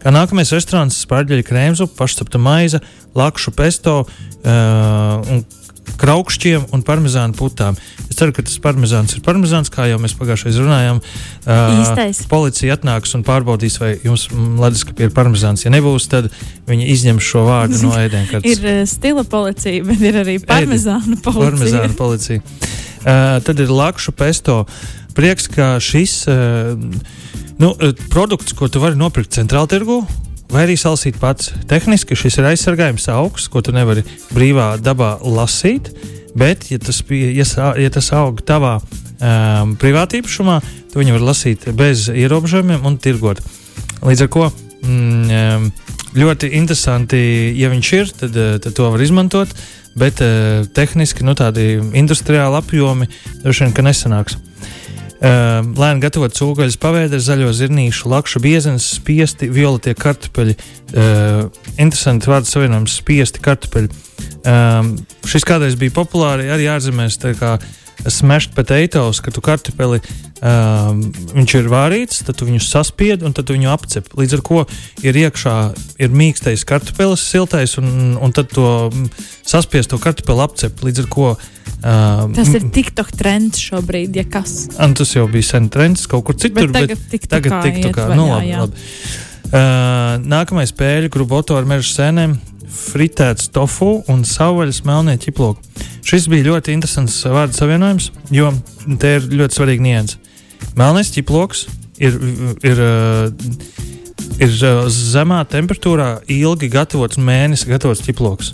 Kā 0.03 0.13
nākamais 0.15 0.53
restorāns- 0.55 1.01
spārģeļa 1.07 1.47
krēmzu, 1.47 1.89
pašcepta 1.97 2.41
maize, 2.43 2.83
lakšu 3.15 3.55
pesto 3.57 4.03
uh, 4.03 5.33
un 5.33 5.45
kraukšķiem 5.99 6.69
un 6.75 6.83
parmezānu 6.87 7.35
putām. 7.37 7.77
Es 8.09 8.17
ceru, 8.19 8.35
ka 8.35 8.45
tas 8.47 8.55
parmezāns 8.63 9.17
ir 9.17 9.23
parmezāns, 9.25 9.71
kā 9.73 9.89
jau 9.91 9.99
mēs 10.03 10.15
pagājušajā 10.19 10.51
reizē 10.51 10.65
runājām. 10.65 11.01
Uh, 11.43 11.83
Īstais. 11.83 12.23
policija 12.31 12.77
atnāks 12.77 13.15
un 13.19 13.25
pārbaudīs, 13.27 13.79
vai 13.83 13.93
jums 14.05 14.29
leduskapī 14.33 15.09
ir 15.09 15.15
parmezāns. 15.17 15.65
Ja 15.67 15.75
nebūs, 15.75 16.09
tad 16.13 16.31
viņi 16.71 16.89
izņems 16.95 17.29
šo 17.33 17.45
vārdu 17.49 17.83
no 17.83 17.93
ēdienkartes. 18.05 18.63
ir 18.63 18.87
stila 18.91 19.25
policija, 19.25 19.85
bet 19.91 20.07
ir 20.07 20.23
arī 20.23 20.39
parmezāna 20.43 21.19
policija. 21.23 21.51
Parmezāna 21.51 21.99
policija. 21.99 22.43
Uh, 23.03 23.39
tad 23.43 23.59
ir 23.59 23.71
lakšu 23.73 24.15
pesto. 24.15 24.63
Uh, 24.63 25.02
prieks, 25.17 25.49
ka 25.53 25.77
šis 25.83 26.25
uh, 26.31 26.75
nu, 27.63 27.75
eh, 27.81 27.93
produkts, 28.09 28.53
ko 28.53 28.69
tu 28.69 28.81
vari 28.83 28.99
nopirkt 28.99 29.35
centrāla 29.37 29.71
tirgu, 29.71 30.03
vai 30.53 30.67
arī 30.67 30.77
salasīt 30.79 31.19
pats. 31.21 31.53
Tehniski 31.71 32.19
šis 32.19 32.41
ir 32.41 32.49
aizsargājums 32.51 33.09
augsts, 33.13 33.51
ko 33.53 33.63
tu 33.65 33.75
nevari 33.75 34.05
brīvā 34.35 34.75
dabā 34.83 35.17
lasīt. 35.23 35.93
Bet, 36.35 36.71
ja 36.73 36.79
tas, 36.81 37.03
ja, 37.13 37.45
ja 37.77 37.91
tas 37.93 38.09
aug 38.17 38.41
tavā 38.49 38.79
um, 38.81 39.75
privātīpašumā, 39.81 40.59
tu 40.93 41.01
viņu 41.01 41.17
vari 41.19 41.29
lasīt 41.29 41.67
bez 41.77 42.07
ierobežojumiem 42.09 42.87
un 42.89 42.97
tirgot. 42.97 43.43
Līdz 44.01 44.25
ar 44.25 44.31
to 44.33 44.47
mm, 44.89 45.69
ļoti 46.17 46.55
interesanti, 46.57 47.21
ja 47.61 47.69
viņš 47.73 47.93
ir, 47.99 48.15
tad, 48.17 48.41
tad 48.65 48.73
to 48.79 48.89
var 48.95 49.05
izmantot. 49.05 49.53
Bet 49.93 50.25
uh, 50.25 50.65
tehniski 50.73 51.25
nu, 51.29 51.37
tādi 51.37 51.77
industriāli 52.01 52.57
apjomi 52.63 53.11
droši 53.45 53.69
vien 53.69 53.91
nesanāks. 53.91 54.41
Uh, 55.23 55.61
lēni 55.79 56.03
gatavot 56.03 56.35
cūgaļas 56.35 56.75
pavēderi, 56.83 57.23
zaļo 57.23 57.53
zirnīšu, 57.55 58.09
lakšu 58.11 58.41
biezenes, 58.43 58.89
spiesti, 58.97 59.47
violetie 59.55 59.95
kartupeļi. 59.95 60.57
Uh, 60.91 61.45
interesanti 61.77 62.27
vārdu 62.27 62.51
savienojums- 62.51 62.97
spiesti 63.05 63.43
kartupeļi. 63.45 63.93
Um, 64.43 64.97
šis 65.23 65.47
kādreiz 65.47 65.79
bija 65.79 65.95
populāri 65.95 66.51
arī 66.51 66.67
ārzemēs. 66.73 67.21
Smashed 68.11 68.55
potatoes, 68.57 69.21
ka 69.23 69.31
tu 69.35 69.43
kartupeli, 69.45 70.01
um, 70.43 71.03
viņš 71.37 71.55
ir 71.61 71.71
vārīts, 71.71 72.23
tad 72.27 72.39
tu 72.41 72.49
viņu 72.49 72.63
saspied 72.65 73.23
un 73.23 73.35
tad 73.37 73.47
tu 73.47 73.57
viņu 73.57 73.71
apcep. 73.73 74.11
Līdz 74.19 74.39
ar 74.39 74.45
to 74.49 74.63
ir 75.07 75.19
iekšā 75.23 75.57
ir 76.03 76.15
mīkstais 76.15 76.67
kartupelis, 76.69 77.23
siltais, 77.23 77.77
un, 77.79 78.17
un 78.19 78.35
tad 78.35 78.51
to 78.55 78.91
saspiesto 79.47 80.01
kartupeli 80.03 80.47
apcep. 80.47 80.87
Līdz 80.87 81.05
ar 81.05 81.11
to 81.17 81.35
Uh, 81.83 82.29
tas 82.31 82.47
ir 82.55 82.63
TikTok 82.71 83.09
trends 83.19 83.59
šobrīd, 83.59 84.15
ja 84.15 84.23
kas. 84.31 84.69
Un 84.79 84.93
tas 84.95 85.11
jau 85.17 85.25
bija 85.31 85.49
sen 85.49 85.67
trends 85.73 86.05
kaut 86.07 86.23
kur 86.29 86.37
citur, 86.39 86.69
bet 86.71 86.77
tagad, 86.77 87.01
bet 87.11 87.27
tagad 87.27 87.57
TikTokā. 87.67 88.05
Nu, 88.15 88.29
labi, 88.31 88.53
labi. 88.55 88.85
Uh, 89.51 90.23
nākamais 90.23 90.71
pēļu 90.79 91.11
gruboto 91.11 91.59
ar 91.59 91.67
meža 91.67 91.89
sēnēm 91.91 92.37
fritēts 92.73 93.51
tofu 93.53 94.03
un 94.11 94.25
savvaļas 94.27 94.83
melnie 94.89 95.19
ķiploki. 95.21 95.63
Šis 96.07 96.27
bija 96.31 96.49
ļoti 96.51 96.75
interesants 96.75 97.21
vārdu 97.29 97.57
savienojums, 97.57 98.11
jo 98.35 98.51
te 99.01 99.17
ir 99.19 99.29
ļoti 99.31 99.59
svarīgi 99.59 99.87
nianses. 99.87 100.19
Melnais 100.79 101.13
ķiploks 101.15 101.67
ir, 102.03 102.17
ir, 102.65 102.81
ir, 102.81 102.83
ir 104.43 104.57
zemā 104.93 105.43
temperatūrā 105.53 106.11
ilgi 106.33 106.71
gatavots 106.73 107.21
mēnesis, 107.21 107.69
gatavots 107.71 108.05
ķiploks. 108.07 108.53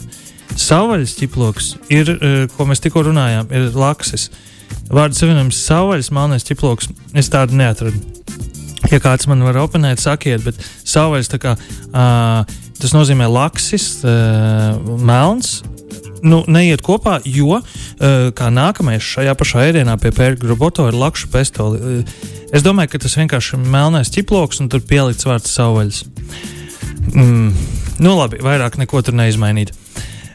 Savvaļas 0.58 1.14
ķiploks 1.20 1.72
ir, 1.94 2.10
eh, 2.16 2.46
ko 2.56 2.66
mēs 2.66 2.82
tikko 2.82 3.04
runājām, 3.06 3.50
ir 3.54 3.70
laksis. 3.78 4.28
Vārdu 4.90 5.16
savienojums 5.16 5.60
savvaļas 5.68 6.10
melnais 6.16 6.46
ķiploks. 6.48 6.88
Es 7.14 7.30
tādu 7.32 7.56
neatradu. 7.60 8.00
Ja 8.92 9.00
kāds 9.02 9.26
man 9.28 9.42
var 9.44 9.58
oponēt, 9.60 10.00
sakiet, 10.00 10.42
bet 10.44 10.58
savvaļas 10.86 11.30
tā 11.32 11.38
kā 11.42 11.54
uh, 11.58 12.58
tas 12.82 12.94
nozīmē 12.94 13.28
laksis, 13.30 13.98
uh, 14.06 14.78
melns. 15.04 15.60
Nu, 16.18 16.40
neiet 16.50 16.82
kopā, 16.82 17.20
jo 17.28 17.60
uh, 17.60 17.64
kā 18.34 18.48
nākamais 18.50 19.04
šajā 19.06 19.34
pašā 19.38 19.68
ēdienā 19.68 19.94
pie 20.02 20.10
pērģa 20.14 20.48
roboto 20.50 20.88
ir 20.90 20.98
lakšu 20.98 21.30
pestoli. 21.30 21.78
Uh, 21.78 22.30
es 22.54 22.66
domāju, 22.66 22.94
ka 22.94 23.02
tas 23.04 23.18
vienkārši 23.20 23.54
ir 23.56 23.66
melnais 23.70 24.10
ķiploks 24.14 24.62
un 24.64 24.70
tur 24.72 24.82
pielikts 24.82 25.28
vārds 25.28 25.54
savvaļas. 25.54 26.04
Mm, 27.14 27.52
nu 28.02 28.16
labi, 28.18 28.42
vairāk 28.44 28.80
neko 28.82 29.04
tur 29.06 29.16
neizmainīt. 29.18 29.74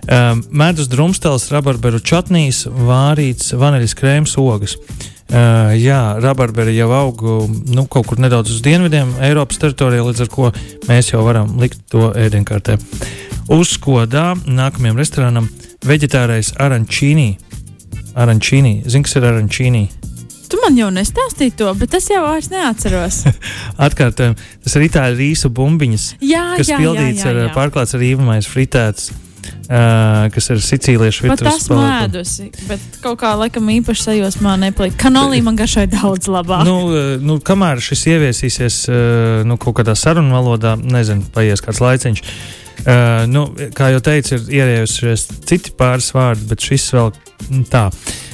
Um, 0.04 0.42
medus 0.52 0.90
drumstēls, 0.92 1.48
rabarberu 1.54 2.02
čatnīs, 2.04 2.66
vārīts 2.68 3.54
vaniļas 3.56 3.96
krēms, 4.00 4.36
ogas. 4.40 4.76
Uh, 4.76 5.13
jā, 5.32 6.02
rabarberi 6.22 6.76
jau 6.76 6.90
aug 6.94 7.24
nu, 7.72 7.86
kaut 7.88 8.08
kur 8.10 8.20
nedaudz 8.22 8.52
uz 8.54 8.62
dienvidiem, 8.66 9.16
Eiropas 9.24 9.62
teritorijā, 9.62 10.04
līdz 10.06 10.26
ar 10.26 10.32
to 10.34 10.52
mēs 10.90 11.14
jau 11.14 11.24
varam 11.26 11.56
likt 11.62 11.86
to 11.92 12.12
ēdienkartē. 12.12 12.78
Uzskodā 13.54 14.34
nākamajam 14.46 15.00
restorānam 15.00 15.50
veģetārais 15.84 16.54
arančīnī. 16.62 17.34
Arančīnī. 18.14 18.84
Zini, 18.86 19.04
kas 19.08 19.18
ir 19.18 19.28
arančīnī? 19.28 19.84
Tu 20.54 20.60
man 20.62 20.76
jau 20.78 20.92
nestāstīji 20.94 21.56
to, 21.58 21.72
bet 21.80 21.96
es 21.98 22.12
jau 22.12 22.22
vairs 22.28 22.52
neatceros. 22.54 23.24
Atkārtojam, 23.88 24.36
tas 24.64 24.78
ir 24.78 24.86
itāļu 24.86 25.18
rīsu 25.18 25.50
bumbiņas, 25.50 26.08
jā, 26.22 26.44
kas 26.60 26.70
jā, 26.70 26.78
pildīts 26.78 27.24
jā, 27.26 27.32
jā, 27.32 27.40
jā. 27.40 27.48
ar 27.50 27.56
pārklāts 27.56 27.98
ar 27.98 28.06
īvamais 28.06 28.50
fritēts. 28.52 29.10
Uh, 29.64 30.26
kas 30.36 30.50
ir 30.52 30.60
sicīliešu 30.60 31.24
virtuves 31.24 31.62
spēlēta. 31.64 32.10
Tas 32.12 32.34
mēdusi, 32.36 32.66
bet 32.68 32.98
kaut 33.00 33.22
kā 33.22 33.30
laikam 33.40 33.70
īpaši 33.72 34.04
sajūsmā 34.10 34.58
nepalika. 34.60 34.98
Kanolī 35.06 35.40
man 35.46 35.56
garšai 35.56 35.86
daudz 35.88 36.28
labāk. 36.28 36.66
Nu, 36.68 36.92
nu, 37.24 37.38
kamēr 37.40 37.80
šis 37.84 38.04
ieviesīsies 38.12 38.82
uh, 38.92 38.98
nu, 39.48 39.56
kaut 39.62 39.78
kādā 39.80 39.96
sarunu 39.96 40.36
valodā, 40.36 40.76
nezinu, 40.76 41.24
paies 41.32 41.64
kāds 41.64 41.80
laiciņš. 41.80 42.24
Uh, 42.84 43.24
nu, 43.32 43.46
kā 43.78 43.94
jau 43.94 44.04
teicu, 44.04 44.36
ir 44.36 44.60
ierējušies 44.60 45.26
citi 45.48 45.72
pāris 45.80 46.12
vārdi, 46.12 46.50
bet 46.52 46.68
šis 46.68 46.90
vēl 46.98 47.16
tā. 47.72 47.86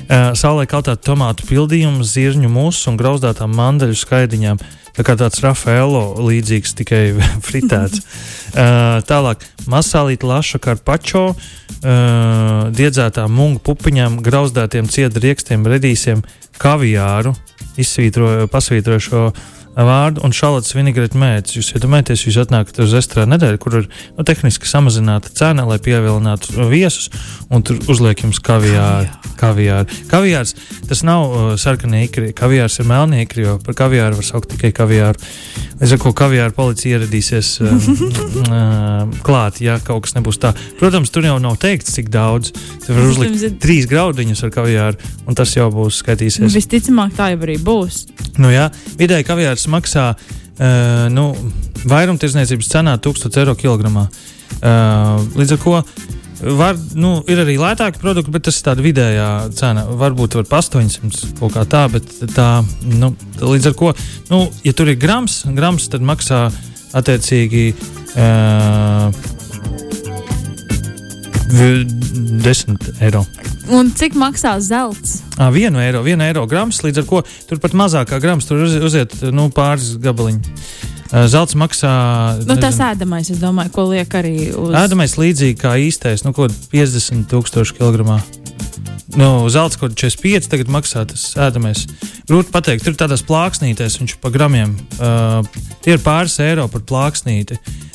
Uh, 0.09 0.31
saulē 0.33 0.65
kaltāt 0.65 1.05
tomātu 1.05 1.45
pildījumu, 1.45 2.01
zirņu 2.09 2.49
musu 2.49 2.89
un 2.89 2.97
grauzdātām 2.97 3.53
mandaļu 3.53 4.01
skaidiņām. 4.01 4.57
Uh, 4.57 4.78
Tā 4.97 5.05
kā 5.05 5.15
tāds 5.19 5.41
Rafaelo 5.43 6.03
līdzīgs, 6.25 6.75
tikai 6.81 7.03
fritēts. 7.47 8.01
uh, 8.03 8.99
tālāk, 9.09 9.45
masālīt 9.69 10.25
laša 10.27 10.61
karpačo, 10.63 11.25
uh, 11.33 12.65
diedzētā 12.75 13.27
mungu 13.31 13.63
pupiņām, 13.69 14.19
grauzdētiem 14.25 14.89
ciedriekstiem, 14.91 15.67
redīsiem, 15.69 16.25
kaviāru, 16.59 17.35
izsvītroju, 17.79 18.49
pasvītroju 18.51 19.05
šo 19.05 19.23
vārdu 19.87 20.23
un 20.25 20.33
šāds 20.35 20.73
vinigretu 20.75 21.19
mērķis. 21.21 21.55
Jūs 21.59 21.71
iedomājaties, 21.77 22.25
jūs 22.27 22.39
atnākat 22.43 22.81
uz 22.83 22.95
restorānu 22.97 23.35
nedēļu, 23.35 23.59
kur 23.61 23.77
ir 23.81 23.87
nu, 23.89 24.25
tehniski 24.27 24.69
samazināta 24.69 25.31
cena, 25.35 25.65
lai 25.69 25.79
pievilinātu 25.83 26.67
viesus, 26.71 27.09
un 27.53 27.63
tur 27.65 27.79
uzliek 27.91 28.25
jums 28.25 28.41
kaviāru. 28.43 29.11
Kaviāru. 29.39 30.01
Kaviārs 30.11 30.55
tas 30.89 31.03
nav 31.07 31.29
uh, 31.29 31.51
sarkanie 31.61 32.03
ikri, 32.07 32.33
kaviārs 32.35 32.79
ir 32.81 32.89
melnie 32.89 33.23
ikri, 33.23 33.45
jo 33.45 33.55
par 33.63 33.77
kaviāru 33.85 34.19
var 34.19 34.27
saukt 34.27 34.51
tikai 34.55 34.73
kaviāru. 34.75 35.21
Līdz 35.79 35.95
ar 35.95 36.01
to 36.03 36.11
kaviāru 36.17 36.55
policija 36.57 36.97
ieradīsies 36.97 37.53
uh, 37.63 37.87
uh, 38.49 39.21
klāt, 39.23 39.61
ja 39.63 39.77
kaut 39.85 40.07
kas 40.07 40.17
nebūs 40.17 40.41
tā. 40.43 40.51
Protams, 40.81 41.13
tur 41.13 41.29
jau 41.29 41.37
nav 41.39 41.55
teikts, 41.61 41.93
cik 41.95 42.11
daudz. 42.11 42.51
Tur 42.83 42.97
var 42.97 43.07
uzlikt 43.13 43.61
trīs 43.63 43.87
graudiņus 43.87 44.43
ar 44.43 44.53
kaviāru, 44.57 45.11
un 45.29 45.39
tas 45.39 45.55
jau 45.55 45.69
būs 45.71 46.01
skaitīsies. 46.03 46.51
Visticamāk, 46.57 47.15
tā 47.15 47.31
jau 47.31 47.39
arī 47.47 47.55
būs. 47.63 48.03
Nu, 48.39 48.51
jā, 48.51 48.67
vidēji 48.99 49.27
kaviārs 49.27 49.68
maksā 49.71 50.11
uh, 50.15 51.07
nu, 51.13 51.31
vairumtirdzniecības 51.89 52.71
cenā 52.71 52.95
1000 53.01 53.41
eiro 53.41 53.57
kilogramā. 53.59 54.07
Uh, 54.59 55.21
līdz 55.39 55.55
ar 55.55 55.61
to 55.65 55.81
Var, 56.39 56.77
nu, 56.95 57.17
ir 57.27 57.41
arī 57.41 57.57
lētāki 57.59 57.99
produkti, 57.99 58.31
bet 58.31 58.45
tas 58.47 58.55
ir 58.55 58.63
tāds 58.63 58.83
vidējā 58.83 59.27
cena. 59.59 59.83
Varbūt 59.99 60.37
var 60.39 60.45
pa 60.47 60.61
800 60.63 61.33
kaut 61.39 61.51
kā 61.51 61.65
tā, 61.67 61.81
bet 61.91 62.07
tā, 62.31 62.61
nu, 62.87 63.11
līdz 63.43 63.67
ar 63.67 63.75
to, 63.81 63.91
nu, 64.31 64.39
ja 64.63 64.71
tur 64.71 64.87
ir 64.87 64.95
grams, 65.01 65.41
grams 65.57 65.89
tad 65.91 66.05
maksā 66.07 66.45
attiecīgi. 66.95 67.65
Uh, 68.15 69.11
10 71.49 72.77
eiro. 73.01 73.23
Un 73.73 73.89
cik 73.97 74.15
maksā 74.17 74.55
zelts? 74.63 75.19
À, 75.37 75.49
vienu 75.53 75.81
eiro, 75.81 76.01
vienu 76.05 76.25
eiro 76.25 76.45
grams, 76.49 76.81
līdz 76.85 77.01
ar 77.01 77.07
to 77.09 77.21
turpat 77.49 77.75
mazākā 77.77 78.19
grams 78.21 78.47
tur 78.49 78.63
uz, 78.65 78.75
uziet 78.89 79.15
nu, 79.33 79.49
pāris 79.53 79.95
gabaliņi. 80.01 80.55
Zelts 81.09 81.55
maksā. 81.57 81.91
Nu, 82.45 82.57
tas 82.61 82.77
ēdamais, 82.85 83.31
es 83.33 83.41
domāju, 83.41 83.73
ko 83.73 83.87
liek 83.89 84.13
arī 84.13 84.51
uz. 84.53 84.75
Ēdamais 84.77 85.17
līdzīgi 85.17 85.57
kā 85.57 85.73
īstais, 85.81 86.21
nu, 86.25 86.35
ko 86.37 86.45
50 86.69 87.25
tūkstoši 87.31 87.79
kilogramā. 87.79 88.19
Nu, 89.17 89.49
zelts 89.49 89.79
kaut 89.81 89.97
45, 89.97 90.51
tagad 90.51 90.69
maksā 90.69 91.01
tas 91.09 91.31
ēdamais. 91.33 91.87
Grūti 92.29 92.53
pateikt, 92.53 92.85
tur 92.85 92.93
tādās 92.97 93.25
plāksnītēs 93.25 93.97
viņš 94.03 94.19
pa 94.21 94.29
gramiem. 94.33 94.77
Uh, 95.01 95.41
tie 95.81 95.97
ir 95.97 96.03
pāris 96.05 96.37
eiro 96.45 96.67
par 96.69 96.85
plāksnīti. 96.85 97.57
Uh, 97.57 97.88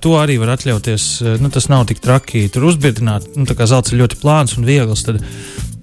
to 0.00 0.14
arī 0.16 0.38
var 0.40 0.54
atļauties. 0.56 1.06
Uh, 1.22 1.36
nu, 1.42 1.50
tas 1.52 1.68
nav 1.72 1.86
tik 1.90 2.02
traki. 2.04 2.46
Tur 2.52 2.70
uzbirdināt, 2.70 3.32
nu, 3.36 3.46
tā 3.48 3.56
kā 3.58 3.68
zelts 3.68 3.92
ir 3.92 4.02
ļoti 4.02 4.20
plāns 4.22 4.56
un 4.58 4.68
viegls, 4.68 5.04
tad, 5.06 5.20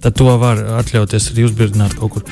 tad 0.02 0.16
to 0.18 0.32
var 0.40 0.62
atļauties 0.80 1.30
arī 1.32 1.46
uzbirdināt 1.46 1.96
kaut 1.98 2.16
kur. 2.16 2.26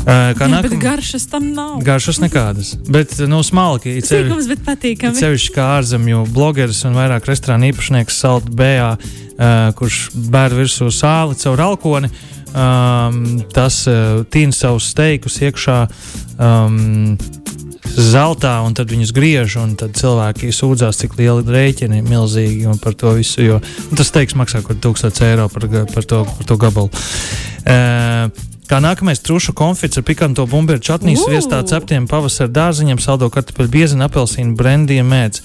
Uh, 0.00 0.32
kā 0.38 0.48
nākamā 0.48 0.80
garšas 0.80 1.28
tam 1.30 1.50
nav. 1.56 1.78
Garšas 1.84 2.22
nekādas. 2.22 2.72
Bet, 2.88 3.18
nu, 3.30 3.42
smalki. 3.46 3.98
Sīkums, 4.04 4.48
bet 4.50 4.64
patīkami. 4.66 5.18
Sevišķi 5.18 5.54
kā 5.56 5.70
ārzemju 5.76 6.24
blogeris 6.34 6.82
un 6.88 6.96
vairāk 6.98 7.28
restorāna 7.28 7.68
īpašnieks 7.70 8.20
Salt 8.24 8.50
Bējā, 8.56 8.94
uh, 8.96 9.70
kurš 9.78 10.02
bēr 10.32 10.56
virsū 10.58 10.90
sāli 10.94 11.38
caur 11.42 11.66
alkoni. 11.70 12.10
Um, 12.50 13.44
tas 13.54 13.84
uh, 13.86 14.24
tīna 14.26 14.56
savus 14.56 14.88
steikus 14.90 15.38
iekšā. 15.44 15.84
Um, 16.40 17.14
zeltā, 17.96 18.56
un 18.66 18.76
tad 18.76 18.92
viņus 18.92 19.14
griež, 19.16 19.56
un 19.62 19.74
tad 19.80 19.96
cilvēki 19.98 20.52
sūdzās, 20.54 21.00
cik 21.02 21.16
lieli 21.18 21.46
rēķini 21.46 22.02
ir 22.02 22.10
milzīgi 22.10 22.78
par 22.82 22.94
to 22.98 23.14
visu. 23.18 23.42
Jo, 23.44 23.58
tas 23.96 24.12
teiks, 24.14 24.36
maksā 24.38 24.62
kaut 24.64 24.78
kāds 24.82 25.06
1000 25.10 25.26
eiro 25.30 25.48
par, 25.52 25.66
par, 25.94 26.06
to, 26.06 26.22
par 26.36 26.48
to 26.48 26.60
gabalu. 26.60 27.02
Uh, 27.60 28.48
Kā 28.70 28.78
nākamais 28.78 29.18
trušu 29.18 29.50
konfits 29.58 29.98
ar 29.98 30.04
pikanto 30.06 30.44
bumbuļu 30.46 30.78
čatnīs, 30.86 31.24
viestā 31.26 31.58
ceptiem 31.66 32.04
pavasara 32.06 32.46
dārziņiem, 32.54 33.00
saldo 33.02 33.26
kartupeļu 33.34 33.72
biezinu, 33.72 34.04
apelsīnu, 34.06 34.54
brendiju 34.54 35.02
mēdz. 35.08 35.40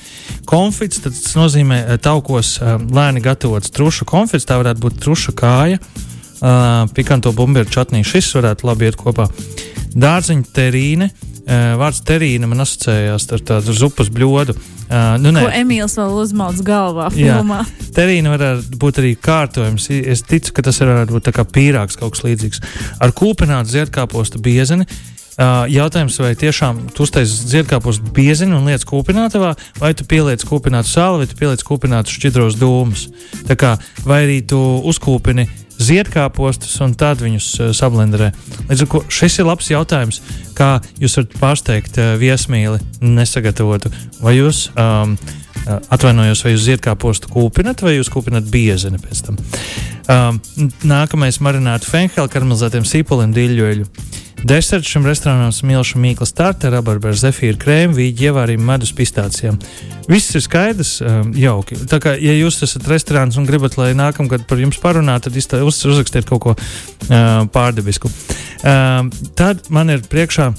Konfits 0.46 1.02
tas 1.02 1.24
nozīmē 1.34 1.80
taukos 2.06 2.60
lēni 2.62 3.24
gatavots 3.26 3.74
trušu 3.74 4.06
konfits, 4.06 4.46
tā 4.46 4.60
varētu 4.62 4.84
būt 4.84 5.02
truša 5.02 5.34
kāja, 5.42 5.82
pikanto 6.94 7.34
bumbuļu 7.34 7.74
čatnī. 7.74 8.04
Šis 8.06 8.30
varētu 8.38 8.70
labi 8.70 8.92
iet 8.92 9.02
kopā. 9.02 9.26
Dārziņa 9.98 10.54
terīne, 10.54 11.10
vārds 11.80 12.02
terīna 12.06 12.50
man 12.50 12.64
asociējās 12.64 13.28
ar 13.36 13.44
tādu 13.46 13.76
zupas 13.78 14.10
bļodu. 14.14 14.56
Uh, 14.86 15.16
nu. 15.18 15.32
Ko 15.34 15.50
Emīls 15.50 15.96
vēl 15.98 16.14
uzmalts 16.22 16.62
galvā? 16.66 17.08
Filmā. 17.14 17.64
Jā, 17.66 17.90
terīna 17.98 18.34
varētu 18.36 18.80
būt 18.82 19.02
arī 19.02 19.16
kārtojums. 19.18 19.90
Es 19.94 20.22
ticu, 20.26 20.54
ka 20.54 20.66
tas 20.66 20.82
varētu 20.82 21.18
būt 21.18 21.32
kā 21.34 21.46
pīrāgs, 21.46 21.98
kaut 21.98 22.16
kas 22.16 22.26
līdzīgs. 22.28 22.62
Ar 23.02 23.14
kūpinātu 23.18 23.74
ziedkāpostu 23.74 24.42
biezeni. 24.46 24.86
Jautājums, 25.36 26.16
vai 26.24 26.32
tiešām 26.40 26.78
tu 26.96 27.04
uztaisīsi 27.04 27.50
ziedkāpostu 27.52 28.14
biezeni 28.16 28.56
un 28.56 28.70
lietas 28.70 28.88
kūpinātavā, 28.88 29.52
vai 29.82 29.92
tu 29.98 30.08
pieliec 30.08 30.46
kūpinātu 30.48 30.88
sāli, 30.88 31.24
vai 31.24 31.28
tu 31.28 31.36
pieliec 31.40 31.64
kūpinātu 31.68 32.14
šķidros 32.14 32.56
dūmus. 32.62 33.10
Tā 33.50 33.58
kā, 33.60 33.74
vai 34.08 34.22
arī 34.24 34.40
tu 34.48 34.62
uzkūpini 34.88 35.50
ziedkāpostus 35.76 36.78
un 36.86 36.94
tad 36.96 37.20
viņus 37.20 37.50
sablenderē. 37.76 38.32
Līdz 38.70 38.86
ar 38.86 38.92
to 38.94 39.02
šis 39.12 39.42
ir 39.42 39.50
labs 39.50 39.68
jautājums, 39.74 40.22
kā 40.56 40.78
jūs 41.04 41.18
varat 41.20 41.36
pārsteigt 41.42 42.00
viesmīli 42.22 42.80
nesagatavotu. 43.04 43.92
Vai 44.24 44.38
jūs 44.38 44.70
um, 44.72 45.18
atvainojos, 45.66 46.44
vai 46.46 46.54
jūs 46.56 46.66
ziedkāpostu 46.68 47.32
kūpinat, 47.34 47.84
vai 47.86 47.98
jūs 47.98 48.12
kūpinat 48.14 48.50
biezeni 48.52 49.02
pēc 49.02 49.24
tam? 49.28 49.40
Um, 50.06 50.38
nākamais 50.86 51.42
marināta 51.42 51.90
fenhela 51.90 52.30
karamelizētiem 52.32 52.86
sīpoliem 52.88 53.34
dīļoļu. 53.36 53.90
Deserts 54.46 54.92
šim 54.92 55.08
restorānam 55.08 55.50
smilšu 55.56 55.98
mīklas 55.98 56.36
tārta, 56.38 56.70
rabarberu 56.70 57.18
zefīru 57.18 57.58
krēmu, 57.58 57.96
vīģi 57.98 58.28
ievārījumu 58.28 58.68
medus 58.68 58.92
pistācijām. 58.94 59.58
Viss 60.12 60.36
ir 60.38 60.44
skaidrs, 60.46 61.00
um, 61.02 61.32
jauki. 61.34 61.80
Tā 61.90 61.98
kā, 62.04 62.14
ja 62.22 62.36
jūs 62.36 62.60
esat 62.68 62.86
restorāns 62.92 63.40
un 63.42 63.48
gribat, 63.50 63.80
lai 63.82 63.96
nākamgad 63.98 64.46
par 64.46 64.62
jums 64.62 64.78
parunā, 64.84 65.18
tad 65.24 65.40
iztā, 65.40 65.64
uz, 65.66 65.80
uzrakstiet 65.90 66.30
kaut 66.30 66.44
ko 66.44 66.54
uh, 66.54 67.48
pārdabisku. 67.56 68.12
Uh, 68.62 69.10
tad 69.40 69.66
man 69.74 69.96
ir 69.96 70.06
priekšā 70.12 70.52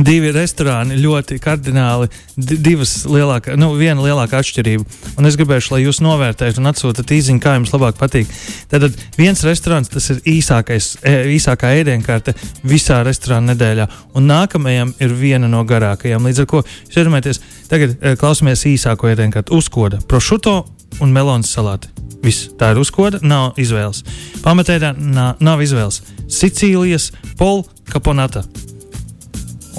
divi 0.00 0.30
restorāni 0.32 0.96
ļoti 1.00 1.38
kardināli, 1.42 2.08
divas 2.36 3.02
lielākās, 3.08 3.56
nu, 3.60 3.72
viena 3.78 4.02
lielākā 4.04 4.40
atšķirība. 4.40 4.86
Un 5.20 5.28
es 5.28 5.36
gribēju, 5.38 5.66
lai 5.74 5.82
jūs 5.84 6.00
novērtējat 6.04 6.60
un 6.60 6.70
atsūtat 6.70 7.12
īziņu, 7.16 7.42
kā 7.42 7.56
jums 7.58 7.72
labāk 7.74 7.98
patīk. 8.00 8.30
Tad 8.72 8.88
viens 9.18 9.44
restorāns, 9.46 9.92
tas 9.92 10.08
ir 10.14 10.22
īsākais, 10.34 10.92
e, 11.02 11.16
īsākā 11.36 11.74
ēdienkarte 11.80 12.34
visā 12.64 13.02
restorāna 13.06 13.52
nedēļā, 13.52 13.88
un 14.18 14.28
nākamajam 14.30 14.94
ir 15.02 15.16
viena 15.18 15.50
no 15.50 15.64
garākajām. 15.68 16.24
Līdz 16.28 16.44
ar 16.44 16.50
to 16.52 16.64
jūs 16.64 17.02
iedomājaties, 17.02 17.42
tagad 17.70 17.96
e, 17.98 18.16
klausāmies 18.20 18.64
īsāko 18.72 19.12
ēdienkarti- 19.12 19.54
uzkoda, 19.58 20.00
prošuto 20.08 20.62
un 21.00 21.12
melonas 21.12 21.52
salāti. 21.52 21.92
Viss 22.22 22.50
tā 22.58 22.70
ir 22.72 22.78
uzkoda, 22.78 23.18
nav 23.22 23.56
izvēles. 23.58 24.04
Pamatēdā 24.44 24.94
nav 24.96 25.62
izvēles. 25.64 26.02
Sicīlijas 26.30 27.10
polkaponata 27.36 28.44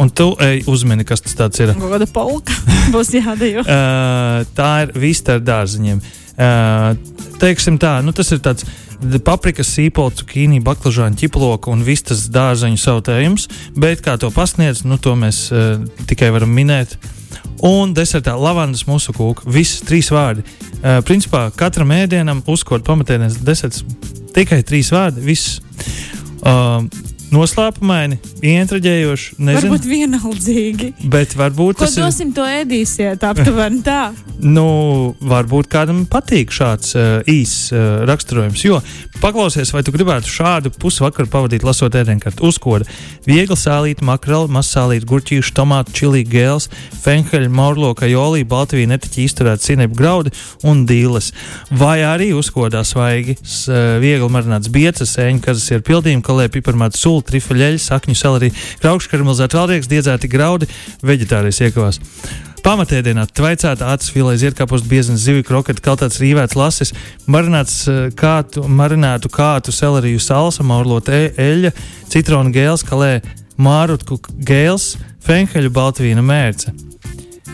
un 0.02 0.10
tu 0.10 0.32
ej 0.42 0.64
uzmini, 0.72 1.06
kas 1.08 1.22
tas 1.24 1.60
ir. 1.64 1.74
Goda 1.80 2.08
polka 2.10 2.56
būs 2.94 3.14
jādejo. 3.18 3.66
uh, 3.66 4.44
tā 4.58 4.72
ir 4.86 4.94
vista 5.00 5.38
ar 5.38 5.44
dārziņiem. 5.46 6.02
Uh, 6.34 6.94
teiksim 7.42 7.78
tā, 7.82 8.00
nu 8.06 8.14
tas 8.16 8.32
ir 8.34 8.42
tāds 8.42 8.66
paprikas, 9.26 9.70
sīpola, 9.76 10.14
cukīni, 10.18 10.62
baklažāņu 10.64 11.20
ķiploka 11.20 11.72
un 11.74 11.84
vistas 11.86 12.26
dārzeņu 12.34 12.80
sautējums, 12.80 13.50
bet 13.78 14.02
kā 14.06 14.16
to 14.18 14.32
pasniedz, 14.34 14.86
nu 14.88 14.98
to 14.98 15.14
mēs 15.20 15.46
uh, 15.52 15.84
tikai 16.10 16.32
varam 16.34 16.54
minēt. 16.56 16.98
Un 17.64 17.94
desertā 17.96 18.34
lavandas 18.36 18.84
mūsu 18.90 19.14
kūka. 19.16 19.46
Visi 19.50 19.86
trīs 19.88 20.10
vārdi. 20.12 20.44
Uh, 20.82 21.00
principā 21.06 21.46
katram 21.56 21.94
ēdienam 21.96 22.42
uzkot 22.50 22.84
pamatēdienas 22.88 23.40
deserts 23.46 23.86
tikai 24.36 24.64
trīs 24.68 24.92
vārdi. 24.94 25.24
Viss. 25.24 25.62
Uh, 26.44 26.84
noslēpumaini, 27.34 28.20
ientraģējoši. 28.46 29.38
Nezinu. 29.40 29.72
Varbūt 29.72 29.88
vienaldzīgi. 29.90 30.90
Bet 31.14 31.36
varbūt 31.40 31.80
Ko 31.80 31.88
tas 31.88 31.98
dosim, 31.98 32.30
ir. 32.32 32.36
to 32.38 32.46
ēdīsiet 32.48 33.26
aptuveni 33.28 33.82
tā. 33.86 34.02
nu, 34.44 35.16
varbūt 35.24 35.70
kādam 35.72 36.04
patīk 36.10 36.54
šāds 36.54 36.94
uh, 36.98 37.20
īss 37.30 37.72
uh, 37.74 38.04
raksturojums. 38.10 38.64
Jo 38.68 38.82
paklausies, 39.24 39.72
vai 39.72 39.84
tu 39.88 39.94
gribētu 39.96 40.28
šādu 40.28 40.72
pusvakaru 40.82 41.30
pavadīt 41.32 41.64
lasot 41.64 41.96
ēdienkartu 41.96 42.44
uzkodu. 42.50 42.88
Viegli 43.24 43.56
sālīta 43.56 44.04
makrela, 44.04 44.50
mazsālīta 44.52 45.08
gurķīša, 45.08 45.54
tomātu, 45.56 45.94
čili, 45.96 46.26
gēls, 46.28 46.68
fenheļa, 47.06 47.48
maurloka, 47.54 48.10
jolī, 48.12 48.44
baltvī, 48.48 48.84
netiķi 48.92 49.24
izturēta 49.24 49.64
cinepu 49.64 49.96
graudi 49.96 50.34
un 50.68 50.84
dīles. 50.90 51.32
Vai 51.72 52.02
arī 52.04 52.34
uzkodā 52.36 52.84
svaigi, 52.88 53.38
uh, 53.40 53.96
viegli 54.04 54.28
marināts 54.34 54.72
biecas, 54.74 55.16
sēņu, 55.16 55.44
kas 55.48 55.70
ir 55.72 55.86
pildījumi, 55.88 56.26
kalē, 56.26 56.50
piparmāta, 56.52 57.00
sula 57.00 57.23
sula, 57.24 57.32
trifeļeļi, 57.32 57.80
sakņu 57.80 58.16
salarī, 58.16 58.52
kraukšu 58.82 59.10
karamelizēta 59.12 59.60
valrieks, 59.60 59.88
diedzēti 59.88 60.30
graudi, 60.30 60.68
veģetārijas 61.04 61.62
iekavās. 61.64 62.00
Pamatēdienā 62.64 63.28
tvaicēta 63.28 63.92
acis 63.92 64.12
filē, 64.14 64.38
zirkāpus, 64.38 64.86
biezens, 64.88 65.24
zivju 65.26 65.44
kroketi, 65.44 65.84
kaltāts 65.84 66.22
rīvēts 66.22 66.56
lasis, 66.56 66.94
marināts 67.28 67.88
eh, 67.92 68.10
kātu, 68.16 68.64
marinētu 68.68 69.30
kātu, 69.30 69.74
seleriju 69.76 70.20
salsa, 70.20 70.64
maurlot 70.64 71.10
e, 71.12 71.34
eļļa, 71.36 71.74
citronu 72.08 72.54
gēls, 72.56 72.86
kalē, 72.88 73.20
mārutku 73.60 74.22
gēls, 74.40 74.94
fenheļu 75.28 75.76
baltvīna 75.76 76.24
mērce. 76.24 76.93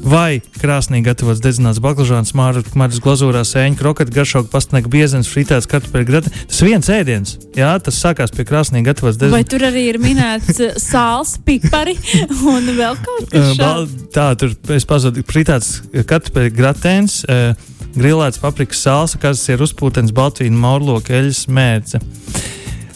Vai 0.04 0.40
krāsnī 0.60 1.02
gatavots 1.04 1.42
dedzināts 1.44 1.82
baklažāns, 1.84 2.32
mārciņas 2.38 3.02
glazūrā, 3.04 3.44
sēņu 3.48 3.80
kroketi, 3.80 4.14
garšoka, 4.16 4.50
pastnaga, 4.54 4.92
biezens, 4.92 5.30
fritēts 5.32 5.68
kartupeļu 5.70 6.08
grati. 6.08 6.34
Tas 6.50 6.62
viens 6.64 6.92
ēdiens, 6.94 7.36
jā, 7.58 7.72
tas 7.84 8.00
sākās 8.00 8.34
pie 8.36 8.46
krāsnī 8.48 8.84
gatavots 8.86 9.20
dedzināts. 9.20 9.36
Vai 9.36 9.50
tur 9.52 9.66
arī 9.68 9.86
ir 9.92 10.00
minēts 10.04 10.62
eh, 10.64 10.78
sāls, 10.80 11.36
pipari 11.46 11.98
un 12.54 12.72
vēl 12.80 13.00
kaut 13.04 13.34
kas 13.34 13.58
tāds? 13.60 13.98
Tā, 14.16 14.30
tur 14.40 14.56
es 14.76 14.88
pazudu 14.88 15.26
fritēts 15.28 15.76
kartupeļu 16.08 16.56
gratēns. 16.56 17.24
Uh, 17.28 17.76
Grilēts 17.90 18.38
paprikas 18.38 18.84
sāls, 18.86 19.16
kas 19.18 19.42
ir 19.50 19.64
uzpūtens, 19.66 20.14
baltvīna, 20.16 20.56
maurloka, 20.62 21.16
eļļas 21.18 21.48
mērce. 21.50 22.00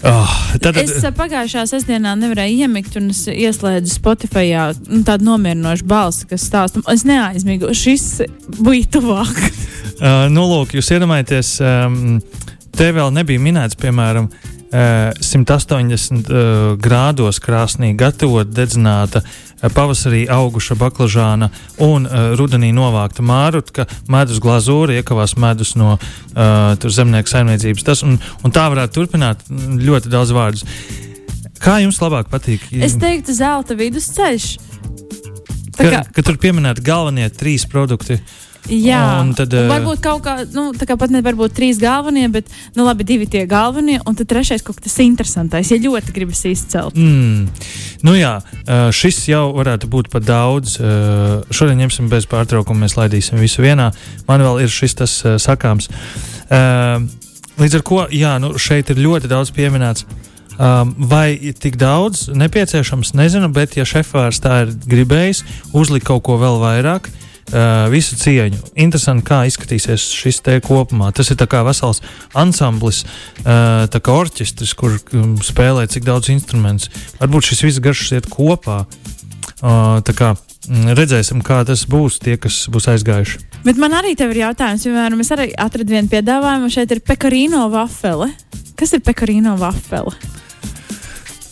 Oh, 0.04 0.32
tad, 0.60 0.76
Es 0.82 0.98
uh, 1.00 1.14
pagājušā 1.16 1.64
sestdienā 1.70 2.12
nevarēju 2.20 2.66
iemigt, 2.66 2.98
un 3.00 3.08
es 3.14 3.22
ieslēdzu 3.32 3.94
Spotify 3.94 4.50
nu, 4.90 5.00
tādu 5.08 5.30
nomierinošu 5.30 5.88
balsi, 5.88 6.28
kas 6.28 6.44
stāsta. 6.50 6.84
Es 6.92 7.06
neaizmigu, 7.08 7.72
šis 7.78 8.08
bija 8.60 8.90
tuvāk. 8.98 9.40
uh, 10.02 10.26
nu, 10.36 10.44
lūk, 10.50 10.76
jūs 10.76 10.92
iedomājaties, 10.98 11.54
um, 11.64 12.18
te 12.76 12.90
vēl 12.92 13.16
nebija 13.16 13.44
minēts, 13.44 13.80
piemēram, 13.80 14.28
180 14.74 16.30
uh, 16.30 16.74
grādos 16.82 17.38
krāsnī 17.44 17.92
gatavot 17.98 18.50
dedzināta 18.50 19.22
uh, 19.22 19.70
pavasarī 19.70 20.26
auguša 20.32 20.76
baklažāna 20.80 21.50
un 21.84 22.08
uh, 22.08 22.34
rudenī 22.40 22.72
novākta 22.76 23.24
mārutka, 23.26 23.86
medus 24.12 24.42
glazūra, 24.44 24.98
iekavās 25.00 25.36
medus 25.38 25.76
no 25.80 25.96
uh, 25.96 26.90
zemnieku 26.90 27.30
saimniecības. 27.30 27.86
Tas, 27.86 28.04
un, 28.08 28.18
un 28.44 28.56
tā 28.56 28.66
varētu 28.74 28.98
turpināt 28.98 29.46
ļoti 29.50 30.12
daudz 30.12 30.34
vārdus. 30.36 30.66
Kā 31.64 31.78
jums 31.84 32.02
labāk 32.04 32.32
patīk? 32.32 32.66
Es 32.74 32.98
teiktu, 33.00 33.36
zelta 33.38 33.78
vidusceļš. 33.80 34.48
Ka, 35.74 35.86
kā, 35.86 36.02
ka 36.18 36.26
tur 36.26 36.38
pieminēti 36.42 36.84
galvenie 36.86 37.30
trīs 37.34 37.66
produkti. 37.70 38.20
Jā, 38.72 39.02
un 39.22 39.34
tad, 39.38 39.54
un 39.54 39.66
eh, 39.66 39.70
varbūt 39.72 40.02
kaut 40.04 40.24
kā, 40.26 40.36
nu, 40.56 40.66
tā 40.78 40.88
kā 40.88 40.96
pat 41.00 41.12
ne 41.14 41.24
varbūt 41.26 41.56
trīs 41.58 41.80
galvenie, 41.82 42.26
bet, 42.32 42.52
nu, 42.78 42.86
labi, 42.88 43.06
divi 43.08 43.28
tie 43.30 43.44
galvenie, 43.50 44.00
un 44.08 44.18
tad 44.18 44.30
trešais 44.32 44.64
kaut 44.66 44.80
kas 44.84 44.96
interesantais, 45.04 45.72
ja 45.74 45.80
ļoti 45.82 46.16
gribas 46.16 46.44
izcelt. 46.48 46.96
Mm. 46.96 47.50
Nu 48.08 48.16
jā, 48.16 48.38
uh, 48.40 48.88
šis 48.96 49.24
jau 49.32 49.46
varētu 49.58 49.90
būt 49.92 50.12
par 50.14 50.24
daudz. 50.26 50.78
Uh, 50.80 51.42
šodien 51.54 51.82
ņemsim 51.84 52.10
bez 52.12 52.28
pārtraukuma, 52.32 52.86
mēs 52.86 52.98
laidīsim 53.00 53.42
visu 53.42 53.64
vienā. 53.64 53.92
Man 54.30 54.44
vēl 54.44 54.64
ir 54.66 54.72
šis 54.72 55.00
tas 55.00 55.16
sakāms. 55.42 55.90
Līdz 57.60 57.76
ar 57.78 57.84
to, 57.86 58.00
jā, 58.14 58.36
nu, 58.42 58.54
šeit 58.62 58.92
ir 58.94 59.02
ļoti 59.02 59.30
daudz 59.32 59.52
pieminēts. 59.56 60.08
Um, 60.54 60.92
vai 61.10 61.34
ir 61.34 61.56
tik 61.58 61.80
daudz 61.82 62.28
nepieciešams, 62.30 63.16
nezinu, 63.18 63.50
bet 63.54 63.74
ja 63.74 63.88
šefārs 63.90 64.38
tā 64.44 64.60
ir 64.68 64.74
gribējis, 64.86 65.42
uzlikt 65.74 66.06
kaut 66.06 66.22
ko 66.28 66.38
vēl 66.42 66.60
vairāk, 66.62 67.10
uh, 67.10 67.33
visu 67.94 68.16
cieņu. 68.18 68.60
Interesanti, 68.80 69.26
kā 69.28 69.44
izskatīsies 69.50 70.06
šis 70.16 70.42
te 70.46 70.60
kopumā. 70.64 71.12
Tas 71.16 71.32
ir 71.34 71.38
kā 71.50 71.64
vesels 71.66 72.02
ansamblis, 72.34 73.04
uh, 73.44 73.86
kā 73.94 74.16
orķestris, 74.24 74.74
kur 74.78 74.98
um, 75.14 75.36
spēlē 75.44 75.86
cik 75.92 76.08
daudz 76.08 76.32
instrumentus. 76.34 76.90
Varbūt 77.20 77.52
šis 77.52 77.64
viss 77.68 77.84
garšs 77.84 78.16
iet 78.18 78.30
kopā. 78.32 78.84
Uh, 79.64 80.00
kā 80.04 80.34
mm, 80.36 80.94
redzēsim, 80.98 81.44
kā 81.46 81.62
tas 81.68 81.86
būs 81.90 82.20
tie, 82.24 82.38
kas 82.42 82.66
būs 82.72 82.90
aizgājuši. 82.96 83.40
Bet 83.64 83.80
man 83.80 83.96
arī 83.96 84.16
ir 84.18 84.40
jautājums, 84.42 84.84
piemēram, 84.84 85.22
es 85.24 85.32
arī 85.32 85.52
atradu 85.56 85.96
vienu 85.96 86.12
piedāvājumu, 86.12 86.72
šeit 86.74 86.92
ir 86.92 87.04
pekarīno 87.06 87.70
vafele. 87.72 88.34
Kas 88.80 88.96
ir 88.98 89.04
pekarīno 89.06 89.56
vafele? 89.60 90.16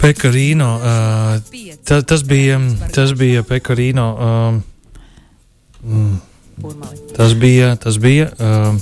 Pekarīno. 0.02 0.68
Uh, 0.82 1.78
ta, 1.86 2.02
tas 2.02 2.26
bija, 2.26 2.58
tas 2.96 3.14
bija 3.14 3.46
Pekarīno. 3.48 4.08
Um, 4.18 4.62
mm, 5.84 6.16
tas 7.18 7.34
bija, 7.38 7.76
tas 7.82 7.98
bija 8.02 8.30
um, 8.38 8.80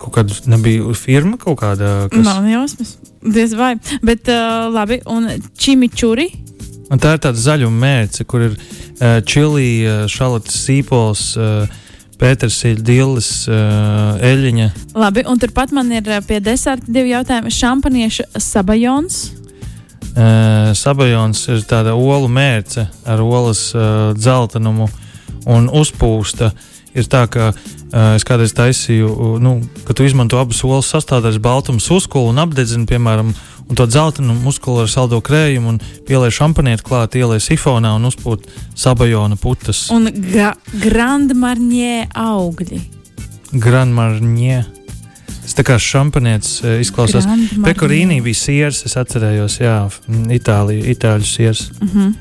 kaut 0.00 0.14
kāda, 0.16 0.36
nebija 0.50 0.94
firma 0.96 1.36
kaut 1.40 1.60
kāda. 1.60 2.08
Kas, 2.12 2.24
Man 2.24 2.48
jausmas, 2.50 2.94
diez 3.20 3.54
vai. 3.58 3.74
Bet 4.02 4.30
uh, 4.32 4.68
labi, 4.72 5.00
un 5.06 5.28
čimičuri. 5.58 6.30
un 6.90 6.98
tā 6.98 7.14
ir 7.16 7.22
tāda 7.22 7.38
zaļuma 7.38 7.84
mērce, 7.84 8.24
kur 8.24 8.48
ir 8.48 8.56
uh, 8.56 9.20
čili, 9.26 9.84
uh, 9.84 10.06
šalatas 10.10 10.64
sīpols. 10.66 11.28
Uh, 11.36 11.78
Pētersīļa, 12.20 12.82
Dillis, 12.84 13.28
uh, 13.48 14.18
Eļņa. 14.20 14.66
Labi, 14.92 15.22
un 15.24 15.38
turpat 15.40 15.70
man 15.72 15.88
ir 15.88 16.04
uh, 16.04 16.18
pie 16.20 16.36
deserta 16.44 16.84
divi 16.92 17.14
jautājumi. 17.14 17.48
Šampanieša 17.48 18.26
sabajons. 18.36 19.22
Uh, 20.10 20.74
Sabajons 20.76 21.40
ir 21.48 21.62
tāda 21.70 21.94
olu 21.96 22.28
mērce 22.28 22.84
ar 23.08 23.22
olas 23.24 23.70
uh, 23.72 24.10
dzeltenumu 24.18 24.90
un 25.46 25.70
uzpūsta. 25.72 26.50
Ir 26.90 27.06
tā, 27.06 27.22
ka 27.30 27.52
uh, 27.52 28.16
es 28.16 28.26
kādreiz 28.26 28.52
taisīju, 28.56 29.08
uh, 29.10 29.34
nu, 29.42 29.60
ka 29.86 29.94
tu 29.94 30.02
izmanto 30.02 30.40
abas 30.40 30.64
olas 30.66 30.90
sastāvdaļas, 30.90 31.38
baltumu 31.42 31.78
uzkulu 31.78 32.32
un 32.32 32.42
apdedzini, 32.42 32.88
piemēram, 32.90 33.30
un 33.70 33.78
to 33.78 33.86
dzeltenumu 33.86 34.42
muskuli 34.42 34.82
ar 34.82 34.90
saldo 34.90 35.20
krējumu 35.22 35.76
un 35.76 35.78
pielieku 36.08 36.34
šampanietu 36.40 36.88
klāt, 36.88 37.14
ielieku 37.14 37.44
sifonā 37.44 37.94
un 37.94 38.08
uzpūt 38.10 38.48
sabajona 38.74 39.38
putas. 39.38 39.86
Un 39.94 40.10
Grand 40.82 41.30
Marnier 41.38 42.10
augļi. 42.10 42.82
Granmarņie. 43.54 44.64
Tas 45.40 45.56
tā 45.58 45.64
kā 45.66 45.78
šampanietis 45.82 46.58
uh, 46.62 46.74
izklausās. 46.82 47.26
Pekorīnī 47.64 48.20
bija 48.22 48.38
siers, 48.38 48.82
es 48.86 48.98
atcerējos, 48.98 49.60
jā, 49.62 49.76
Itālija, 50.34 50.90
Itāļu 50.94 51.30
siers. 51.30 51.70
Mhm. 51.78 52.12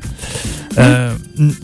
Uh, 0.77 1.57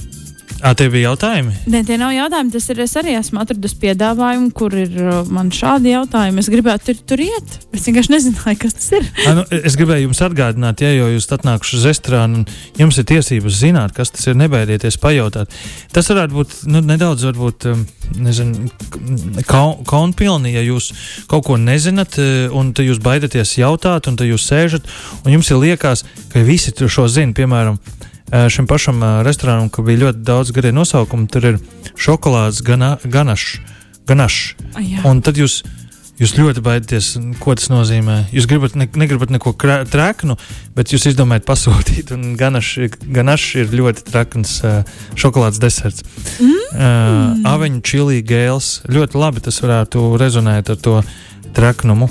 Ā, 0.66 0.72
tie 0.74 0.88
bija 0.90 1.12
jautājumi? 1.12 1.52
Nē, 1.70 1.84
tie 1.86 1.96
nav 2.02 2.10
jautājumi. 2.16 2.50
Tas 2.56 2.66
ir. 2.74 2.80
Es 2.82 2.96
arī 2.98 3.12
esmu 3.20 3.38
atradusi 3.44 3.76
piedāvājumu, 3.84 4.48
kur 4.58 4.74
ir 4.74 4.96
man 5.30 5.52
šādi 5.54 5.92
jautājumi. 5.92 6.42
Es 6.42 6.50
gribētu 6.50 6.88
tur, 6.88 7.02
tur 7.12 7.22
iet. 7.22 7.58
Es 7.76 7.84
vienkārši 7.86 8.14
nezināju, 8.16 8.58
kas 8.64 8.74
tas 8.80 8.88
ir. 8.98 9.06
A, 9.28 9.36
nu, 9.38 9.44
es 9.60 9.78
gribēju 9.78 10.08
jums 10.08 10.22
atgādināt, 10.26 10.82
ja 10.82 10.90
jau 10.96 11.12
jūs 11.12 11.30
atnākuši 11.38 11.78
uz 11.78 11.86
restorānu, 11.92 12.42
un 12.42 12.82
jums 12.82 12.98
ir 12.98 13.06
tiesības 13.12 13.60
zināt, 13.60 13.94
kas 13.94 14.10
tas 14.16 14.26
ir, 14.26 14.40
nebaidieties 14.42 14.98
pajautāt. 15.04 15.54
Tas 15.94 16.10
varētu 16.10 16.40
būt 16.40 16.58
nu, 16.74 16.82
nedaudz, 16.90 17.28
varbūt, 17.30 17.70
nezinu, 18.26 18.72
kaun, 19.46 19.86
kaunpilni, 19.86 20.56
ja 20.56 20.66
jūs 20.66 20.90
kaut 21.30 21.46
ko 21.52 21.60
nezināt, 21.62 22.18
un 22.50 22.74
tad 22.74 22.90
jūs 22.90 23.04
baidaties 23.06 23.54
jautāt, 23.62 24.10
un 24.10 24.18
tad 24.18 24.34
jūs 24.34 24.50
sēžat, 24.50 24.90
un 25.22 25.38
jums 25.38 25.54
ir 25.54 25.62
liekas, 25.62 26.08
ka 26.34 26.42
visi 26.48 26.74
šo 26.74 27.06
zina, 27.12 27.38
piemēram. 27.38 27.78
Eh, 28.32 28.50
Šim 28.50 28.68
pašam 28.68 29.02
eh, 29.04 29.22
restorānam, 29.28 29.70
kur 29.70 29.86
bija 29.88 30.08
ļoti 30.08 30.26
daudz 30.26 30.52
garie 30.56 30.74
nosaukumi, 30.76 31.30
tur 31.32 31.50
ir 31.52 31.58
šokolādes 32.00 32.62
gana, 32.66 32.96
ganašs. 33.04 33.60
ganašs. 34.08 34.56
Un 35.06 35.22
tad 35.26 35.38
jūs, 35.40 35.62
jūs 36.22 36.36
ļoti 36.38 36.64
baidaties, 36.66 37.12
ko 37.42 37.56
tas 37.58 37.70
nozīmē. 37.72 38.18
Jūs 38.36 38.48
gribat, 38.50 38.76
ne, 38.80 38.88
negribat 38.98 39.34
neko 39.34 39.56
treknu, 39.92 40.38
bet 40.76 40.94
jūs 40.94 41.08
izdomājat 41.12 41.48
pasūtīt. 41.48 42.12
Un 42.16 42.36
ganašs 42.40 42.98
ganaš 43.06 43.48
ir 43.62 43.74
ļoti 43.74 44.06
trakns 44.10 44.58
uh, 44.64 44.84
šokolādes 45.20 45.62
deserts. 45.64 46.06
Mm. 46.40 46.60
Uh, 46.76 47.48
aveņu 47.54 47.82
čili 47.86 48.22
gēls. 48.26 48.82
Ļoti 48.92 49.22
labi 49.22 49.46
tas 49.46 49.62
varētu 49.64 50.14
rezonēt 50.22 50.74
ar 50.74 50.82
to 50.82 51.00
traknumu. 51.56 52.10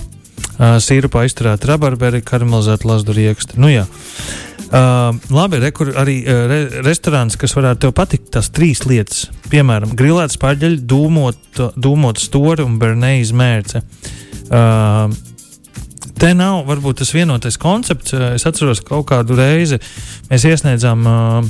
Uh, 0.55 0.79
Sīrupā 0.79 1.25
izturēt 1.27 1.65
rabarberi, 1.67 2.23
karamelizēt 2.23 2.85
lasdu 2.87 3.15
riekstu. 3.17 3.59
Nu, 3.59 3.71
jā. 3.73 3.89
Uh, 4.65 5.13
labi, 5.35 5.61
re, 5.63 5.71
arī 6.01 6.17
uh, 6.25 6.45
re, 6.51 6.61
restorāns, 6.87 7.37
kas 7.39 7.55
varētu 7.55 7.85
tev 7.85 7.93
patikt, 7.97 8.31
tās 8.35 8.49
trīs 8.55 8.83
lietas. 8.89 9.27
Piemēram, 9.53 9.93
grilēts 9.99 10.41
pārģeļi, 10.43 10.81
dūmot, 10.91 11.61
dūmot 11.77 12.23
stori 12.23 12.65
un 12.65 12.81
bernējas 12.81 13.35
mērce. 13.37 13.85
Uh, 14.49 15.13
Te 16.15 16.29
nav 16.31 16.61
varbūt 16.69 17.01
tas 17.01 17.11
vienotais 17.11 17.57
koncepts. 17.59 18.15
Es 18.15 18.45
atceros, 18.47 18.79
ka 18.85 18.93
kaut 18.93 19.09
kādu 19.11 19.35
reizi 19.35 19.81
mēs 20.29 20.45
iesniedzām 20.47 21.09
uh, 21.11 21.49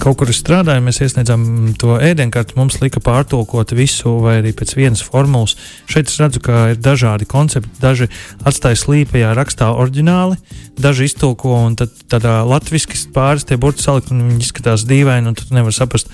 kaut 0.00 0.18
kur 0.20 0.30
strādājām, 0.34 0.86
mēs 0.88 1.00
iesniedzām 1.04 1.44
to 1.80 1.96
ēdienkarti, 2.02 2.56
mums 2.58 2.80
lika 2.82 3.02
pārtulkot 3.04 3.74
visu, 3.76 4.16
vai 4.24 4.38
arī 4.40 4.54
pēc 4.56 4.74
vienas 4.78 5.02
formulas. 5.04 5.56
Šeit 5.90 6.10
es 6.10 6.18
redzu, 6.20 6.42
ka 6.44 6.66
ir 6.72 6.80
dažādi 6.82 7.28
koncepti. 7.28 7.72
Daži 7.82 8.10
atstāja 8.46 8.80
slīpajā 8.80 9.32
rakstā 9.38 9.70
oriģināli, 9.72 10.38
daži 10.80 11.08
iztulko 11.10 11.54
un 11.66 11.78
tad 11.80 11.94
tādā 12.10 12.40
latviešu 12.48 13.08
pāris 13.14 13.46
tie 13.48 13.58
burti 13.60 13.84
salikt, 13.86 14.12
un 14.14 14.26
viņi 14.30 14.46
izskatās 14.46 14.86
dīvaini, 14.88 15.30
un 15.30 15.38
tu 15.38 15.48
nevari 15.54 15.76
saprast, 15.76 16.12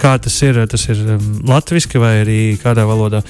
kā 0.00 0.16
tas 0.22 0.40
ir. 0.46 0.62
Tas 0.70 0.88
ir 0.90 1.04
latviešu 1.46 2.02
vai 2.02 2.16
arī 2.24 2.40
kādā 2.62 2.86
valodā. 2.88 3.22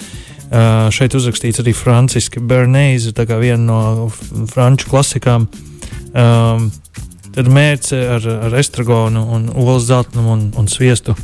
Uh, 0.46 0.86
šeit 0.94 1.14
uzrakstīts 1.18 1.58
arī 1.58 1.72
franciski. 1.74 2.38
Bernēze 2.38 3.10
tā 3.16 3.24
kā 3.26 3.40
viena 3.40 3.64
no 3.66 4.10
franču 4.52 4.92
klasikām. 4.92 5.48
Um, 6.14 6.68
tad 7.36 7.50
mērce 7.52 7.98
ar, 8.16 8.26
ar 8.48 8.56
estragonu, 8.56 9.22
un 9.36 9.50
olas 9.52 9.86
zeltnumu 9.90 10.32
un, 10.32 10.48
un 10.56 10.70
sviestu. 10.72 11.16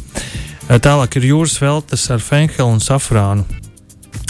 Tālāk 0.68 1.18
ir 1.18 1.32
jūras 1.32 1.56
veltes 1.60 2.04
ar 2.12 2.22
fenhelu 2.22 2.68
un 2.70 2.80
safrānu. 2.84 3.44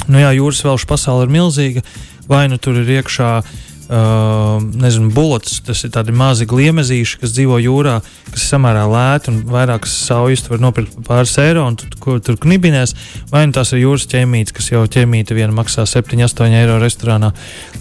Nu, 0.09 0.18
jā, 0.18 0.33
jūras 0.35 0.62
velšu 0.66 0.88
pasaule 0.90 1.27
ir 1.27 1.35
milzīga. 1.35 1.83
Vai 2.31 2.47
nu 2.51 2.57
tur 2.62 2.79
ir 2.81 2.88
iekšā 2.97 3.29
uh, 3.42 4.62
nezinu, 4.62 5.11
bulots, 5.14 5.59
tas 5.66 5.83
ir 5.85 5.92
tādi 5.95 6.14
mazi 6.16 6.47
gliemezīši, 6.51 7.18
kas 7.23 7.35
dzīvo 7.35 7.59
jūrā, 7.62 7.99
kas 8.31 8.45
ir 8.45 8.53
samērā 8.55 8.85
lēti 8.90 9.33
un 9.33 9.40
vairākas 9.51 9.95
saujas 10.07 10.47
var 10.51 10.62
nopirkt 10.62 10.95
par 11.01 11.09
pāris 11.11 11.35
eiro 11.42 11.66
un 11.68 11.79
tu, 11.79 11.90
ko, 12.03 12.16
tur 12.23 12.38
knibinās. 12.42 12.95
Vai 13.31 13.45
nu 13.47 13.57
tās 13.59 13.75
ir 13.75 13.85
jūras 13.85 14.07
ķēmītes, 14.11 14.55
kas 14.57 14.71
jau 14.73 14.85
ķēmīte 14.87 15.37
viena 15.38 15.55
maksā 15.57 15.87
7-8 15.88 16.59
eiro 16.62 16.79
restorānā. 16.83 17.33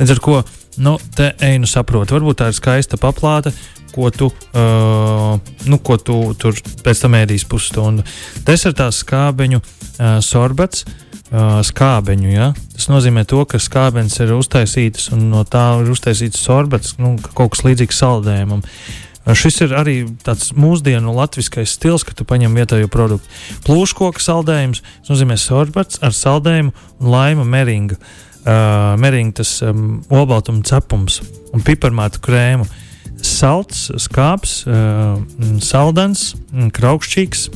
Līdz 0.02 0.18
ar 0.18 0.26
to, 0.26 0.42
nu, 0.78 0.98
te 1.16 1.32
eju 1.44 1.68
saproti, 1.70 2.16
varbūt 2.16 2.42
tā 2.42 2.50
ir 2.52 2.58
skaista 2.58 3.00
paplāte. 3.02 3.54
Ko 3.92 4.08
tu, 4.16 4.30
uh, 4.32 5.36
nu, 5.68 5.78
ko 5.84 5.98
tu 6.00 6.16
tur 6.40 6.56
pēc 6.86 7.02
tam 7.04 7.18
ēdīs 7.20 7.44
pusstundu. 7.52 8.06
Desertā 8.48 8.88
skābeņu 8.96 9.60
uh, 9.60 10.22
sorbets, 10.24 10.86
uh, 10.88 11.60
skābeņu. 11.68 12.30
Ja? 12.32 12.54
Tas 12.72 12.88
nozīmē, 12.88 13.26
to, 13.28 13.44
ka 13.44 13.60
skābenes 13.60 14.16
ir 14.24 14.32
uztaisītas 14.38 15.12
un 15.12 15.28
no 15.34 15.44
tā 15.44 15.66
ir 15.82 15.92
uztaisīts 15.92 16.40
sorbets, 16.40 16.96
nu, 17.04 17.18
kaut 17.36 17.52
kas 17.58 17.66
līdzīgs 17.68 18.00
saldējumam. 18.00 18.64
Uh, 18.64 19.36
šis 19.36 19.60
ir 19.68 19.76
arī 19.76 19.98
tāds 20.24 20.54
mūsdienu 20.56 21.12
latviskais 21.20 21.76
stils, 21.76 22.08
ka 22.08 22.16
tu 22.16 22.24
paņem 22.24 22.56
vietējo 22.62 22.88
produktu. 22.96 23.28
Plūškoka 23.68 24.24
saldējums 24.24 24.86
nozīmē 25.12 25.36
sorbets 25.36 26.00
ar 26.00 26.16
saldējumu 26.16 26.72
un 26.72 27.12
laima 27.12 27.44
meringa. 27.60 28.00
Uh, 28.00 28.31
meringa 28.46 29.42
tas 29.42 29.58
um, 29.66 30.00
olbaltuma 30.10 30.64
cepums 30.66 31.20
un 31.54 31.66
piparmātu 31.66 32.24
krēmu. 32.26 32.66
Uh, 32.66 32.88
salds, 33.26 33.90
skāps, 34.02 34.62
uh, 34.70 35.20
saldens, 35.64 36.32
kraukšķīgs. 36.76 37.48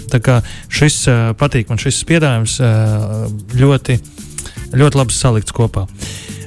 Šis 0.74 1.02
uh, 1.10 1.34
patīk 1.38 1.72
man 1.72 1.82
šis 1.82 2.00
spiedājums 2.04 2.60
uh, 2.64 3.26
ļoti, 3.58 3.98
ļoti 4.78 5.02
labi 5.02 5.16
salikts 5.16 5.56
kopā. 5.56 5.86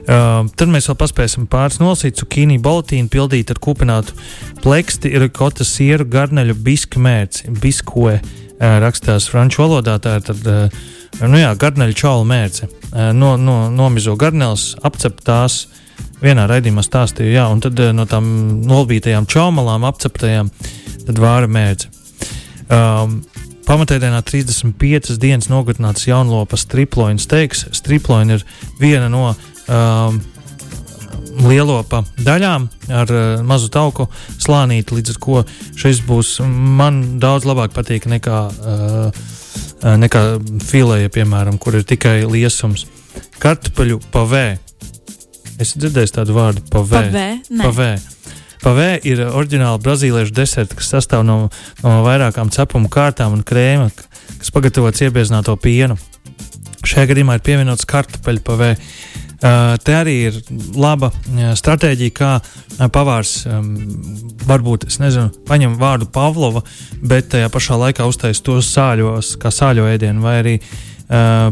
Uh, 0.08 0.46
tad 0.56 0.70
mēs 0.72 0.88
vēl 0.88 0.96
paspēsim 1.02 1.48
pāris 1.50 1.82
nolasīt 1.82 2.16
cukīni 2.22 2.56
bolītīnu, 2.64 3.10
pildīt 3.12 3.50
ar 3.52 3.60
kupinātu 3.60 4.14
pleksti, 4.64 5.12
ir 5.12 5.28
kota 5.36 5.66
sieru 5.68 6.06
garneļu 6.08 6.56
biska 6.64 7.02
mērci, 7.02 7.50
biskoe 7.60 8.16
uh, 8.16 8.78
rakstās 8.84 9.28
franču 9.28 9.66
valodā. 9.66 9.98
Tā 10.00 10.16
ir 10.20 10.24
tad, 10.30 10.48
uh, 10.48 10.86
nu 11.26 11.40
jā, 11.40 11.50
garneļu 11.58 11.96
čaula 11.98 12.26
mērce. 12.28 12.68
Uh, 12.68 13.10
no, 13.16 13.34
no, 13.40 13.58
nomizo 13.74 14.14
garneļus, 14.18 14.70
apcep 14.86 15.20
tās 15.26 15.64
vienā 16.22 16.46
raidījumā 16.50 16.82
stāstīju, 16.86 17.34
jā, 17.34 17.48
un 17.50 17.62
tad 17.62 17.80
no 17.94 18.06
tām 18.10 18.28
nolbītajām 18.66 19.26
čaumalām, 19.30 19.86
apceptajām, 19.88 20.50
tad 21.06 21.20
vāra 21.22 21.50
mēdz. 21.50 21.90
Um, 22.68 23.20
Pamatēdienā 23.68 24.22
35 24.24 25.18
dienas 25.20 25.50
nogatināts 25.52 26.06
jaunlopas 26.08 26.62
striploņa 26.64 27.20
steiks. 27.20 27.66
Striploņa 27.76 28.38
ir 28.38 28.44
viena 28.80 29.10
no 29.12 29.26
um, 29.34 30.16
lielopa 31.44 32.00
daļām 32.24 32.64
ar 32.88 33.12
uh, 33.12 33.26
mazu 33.44 33.68
tauku 33.72 34.06
slānīti, 34.40 34.96
līdz 34.96 35.12
ar 35.12 35.20
to 35.20 35.42
šis 35.82 36.00
būs 36.06 36.38
man 36.48 37.18
daudz 37.20 37.44
labāk 37.44 37.76
patīk 37.76 38.08
nekā, 38.08 38.38
uh, 38.48 39.20
nekā 39.82 40.22
filēja, 40.68 41.12
piemēram, 41.14 41.58
kur 41.62 41.78
ir 41.78 41.84
tikai 41.88 42.22
liesums. 42.28 42.86
Kartupeļu 43.42 44.00
pavē 44.12 44.46
Es 45.58 45.74
dzirdēju 45.74 46.14
tādu 46.14 46.36
vārdu 46.36 46.62
pavē. 46.70 47.00
Pavē, 47.10 47.28
pavē. 47.64 47.90
Pavē 48.62 48.86
ir 49.06 49.22
oriģināla 49.26 49.78
brazīliešu 49.82 50.34
deserta, 50.34 50.76
kas 50.78 50.90
sastāv 50.94 51.24
no, 51.26 51.38
no 51.82 51.94
vairākām 52.06 52.50
cepumu 52.54 52.90
kārtām 52.90 53.34
un 53.34 53.42
krēma, 53.46 53.90
kas 54.38 54.52
pagatavots 54.54 55.02
iebiezināto 55.02 55.54
pienu. 55.62 55.98
Šajā 56.86 57.10
gadījumā 57.10 57.38
ir 57.38 57.44
pievienots 57.46 57.86
kartupeļu 57.90 58.42
pavē. 58.46 58.70
Te 59.38 59.94
arī 59.94 60.14
ir 60.28 60.38
laba 60.74 61.12
stratēģija, 61.30 62.14
kā 62.16 62.88
pavārs 62.94 63.44
varbūt, 64.48 64.88
es 64.90 64.98
nezinu, 64.98 65.30
paņem 65.46 65.76
vārdu 65.78 66.08
Pavlova, 66.10 66.64
bet 66.98 67.30
tajā 67.34 67.50
pašā 67.54 67.78
laikā 67.78 68.08
uztais 68.10 68.42
tos 68.42 68.70
sāļos, 68.74 69.36
kā 69.38 69.52
sāļo 69.54 69.86
ēdienu, 69.92 70.24
vai 70.24 70.34
arī 70.40 70.56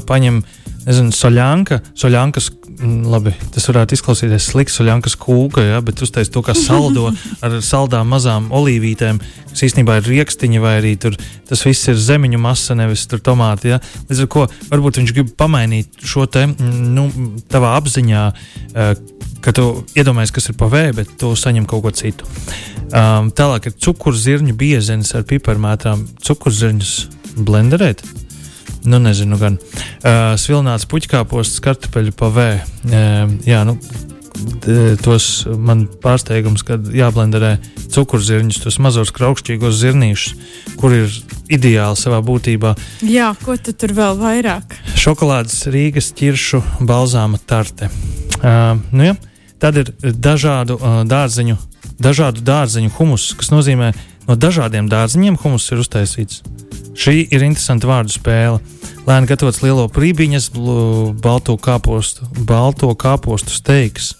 paņem, 0.09 0.43
nezinu, 0.89 1.15
soļanka, 1.15 1.81
soļankas 1.95 2.51
labi, 2.83 3.33
tas 3.55 3.65
varētu 3.71 3.97
izklausīties 3.97 4.51
slikti, 4.51 4.75
soļankas 4.75 5.17
kūka, 5.21 5.65
ja, 5.65 5.81
bet 5.85 6.03
uztais 6.05 6.29
to 6.33 6.43
kā 6.45 6.55
saldo 6.57 7.09
ar 7.45 7.57
saldām 7.65 8.11
mazām 8.13 8.51
olīvītēm, 8.55 9.21
kas 9.51 9.65
īstenībā 9.69 9.99
ir 10.01 10.11
rīkstiņa, 10.11 10.63
vai 10.63 10.75
arī 10.81 10.95
tur 11.01 11.17
tas 11.49 11.63
viss 11.65 11.89
ir 11.89 11.97
zemiņu 12.01 12.41
masa, 12.43 12.77
nevis 12.79 13.07
tomāti. 13.09 13.73
Ja. 13.73 13.81
Līdz 14.11 14.25
ar 14.27 14.31
to 14.35 14.47
varbūt 14.73 15.01
viņš 15.01 15.15
grib 15.17 15.33
pamainīt 15.39 16.05
šo 16.05 16.27
te 16.29 16.45
mm, 16.51 16.91
nu, 16.97 17.07
tavā 17.53 17.77
apziņā, 17.81 18.27
uh, 18.29 18.93
ka 19.45 19.55
tu 19.57 19.69
iedomājies, 19.97 20.35
kas 20.35 20.51
ir 20.51 20.59
pa 20.61 20.69
vēju, 20.73 20.99
bet 21.01 21.17
tu 21.21 21.33
saņem 21.39 21.69
kaut 21.71 21.87
ko 21.87 21.95
citu. 21.97 22.29
Um, 22.87 23.33
tālāk 23.35 23.71
ir 23.71 23.79
cukurzirņu 23.83 24.55
biezenes 24.59 25.15
ar 25.17 25.27
piparmētām, 25.29 26.05
cukurzirņus 26.27 26.95
blenderēt. 27.47 28.05
Nu, 28.87 29.01
nezinu, 29.03 29.39
gan 29.41 29.57
uh, 29.59 30.35
svilnāts 30.39 30.87
puķkāpostas, 30.91 31.63
kartupeļu 31.65 32.15
pavē. 32.17 32.51
Uh, 32.87 33.33
jā, 33.47 33.65
nu, 33.67 33.77
tos 35.03 35.47
man 35.47 35.87
pārsteigums, 36.03 36.65
kad 36.67 36.87
jāblenderē 36.95 37.57
cukurzirņus, 37.93 38.61
tos 38.65 38.79
mazos 38.83 39.13
kraukšķīgos 39.17 39.79
zirnīšus, 39.81 40.35
kur 40.81 40.95
ir 40.95 41.13
ideāli 41.53 41.99
savā 41.99 42.21
būtībā. 42.25 42.75
Jā, 43.07 43.33
ko 43.43 43.57
tu 43.57 43.75
tur 43.77 43.95
vēl 43.97 44.19
vairāk? 44.21 44.77
Šokolādes 44.99 45.65
Rīgas 45.73 46.13
ķiršu 46.17 46.63
balzāma 46.87 47.41
tarte. 47.43 47.91
Uh, 48.37 48.77
nu, 48.93 49.09
ja, 49.11 49.17
tad 49.63 49.81
ir 49.81 49.93
dažādu 50.03 50.77
uh, 50.79 51.01
dārziņu, 51.09 51.57
dažādu 52.03 52.45
dārziņu 52.47 52.93
humus, 52.99 53.31
kas 53.39 53.53
nozīmē, 53.55 53.95
no 54.29 54.37
dažādiem 54.37 54.91
dārziņiem 54.93 55.39
humus 55.43 55.71
ir 55.73 55.83
uztaisīts. 55.83 56.43
Šī 56.97 57.27
ir 57.29 57.45
interesanta 57.45 57.89
vārdu 57.91 58.15
spēle. 58.15 58.61
Lēni 59.07 59.29
gatavots 59.31 59.61
lielo 59.63 59.87
prībiņas, 59.93 60.51
balto 61.23 61.57
kāpostu, 61.61 62.27
balto 62.49 62.91
kāpostu 62.99 63.53
steiks. 63.55 64.15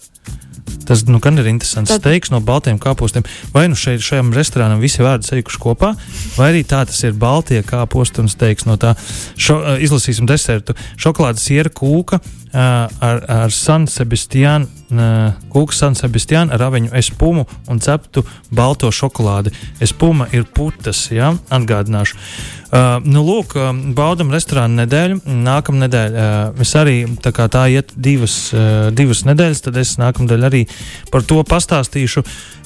Tas 0.87 1.03
nu, 1.09 1.19
gan 1.19 1.39
ir 1.41 1.49
interesants 1.51 1.91
Tad... 1.91 2.05
steiks 2.05 2.31
no 2.31 2.39
baltiem 2.45 2.79
kāpostiem. 2.79 3.27
Vai 3.55 3.67
nu 3.71 3.79
šeit, 3.79 4.05
šajam 4.07 4.31
restorānam 4.37 4.83
visi 4.83 5.03
vārdi 5.03 5.27
saikuši 5.27 5.61
kopā, 5.63 5.93
vai 6.37 6.51
arī 6.53 6.63
tā 6.69 6.85
tas 6.87 7.01
ir 7.07 7.17
baltie 7.19 7.63
kāposti 7.67 8.23
un 8.23 8.31
steiks 8.31 8.69
no 8.69 8.77
tā. 8.79 8.95
Šo, 9.35 9.59
uh, 9.59 9.83
izlasīsim 9.83 10.29
desertu. 10.31 10.77
Šokolādes 11.01 11.47
siera 11.49 11.73
kūka 11.73 12.21
uh, 12.21 12.61
ar, 12.61 13.23
ar 13.41 13.55
San 13.55 13.91
Sebastiānu. 13.91 14.76
Kūka 14.91 15.75
San 15.75 15.97
Sebastiānu 15.99 16.55
ar 16.55 16.63
aviņu 16.69 16.93
espumu 16.99 17.47
un 17.71 17.81
ceptu 17.83 18.23
balto 18.55 18.91
šokolādi. 18.95 19.53
Espuma 19.83 20.29
ir 20.33 20.47
putas, 20.47 21.09
ja? 21.11 21.33
atgādināšu. 21.51 22.19
Uh, 22.67 22.99
nu, 23.07 23.23
lūk, 23.25 23.55
baudam 23.97 24.33
restorānu 24.35 24.83
nedēļu. 24.83 25.21
Nākamā 25.47 25.87
nedēļa 25.87 26.27
uh, 26.27 26.61
es 26.63 26.75
arī 26.79 26.99
tā 27.23 27.33
kā 27.35 27.47
tā 27.53 27.67
iet 27.73 27.95
divas, 27.95 28.35
uh, 28.55 28.89
divas 28.95 29.23
nedēļas, 29.27 29.63
tad 29.69 29.79
es 29.81 29.95
nākamā 30.03 30.39
arī 30.51 30.67
par 31.13 31.27
to 31.27 31.43
pastāstīšu. 31.47 32.25
Uh, 32.27 32.57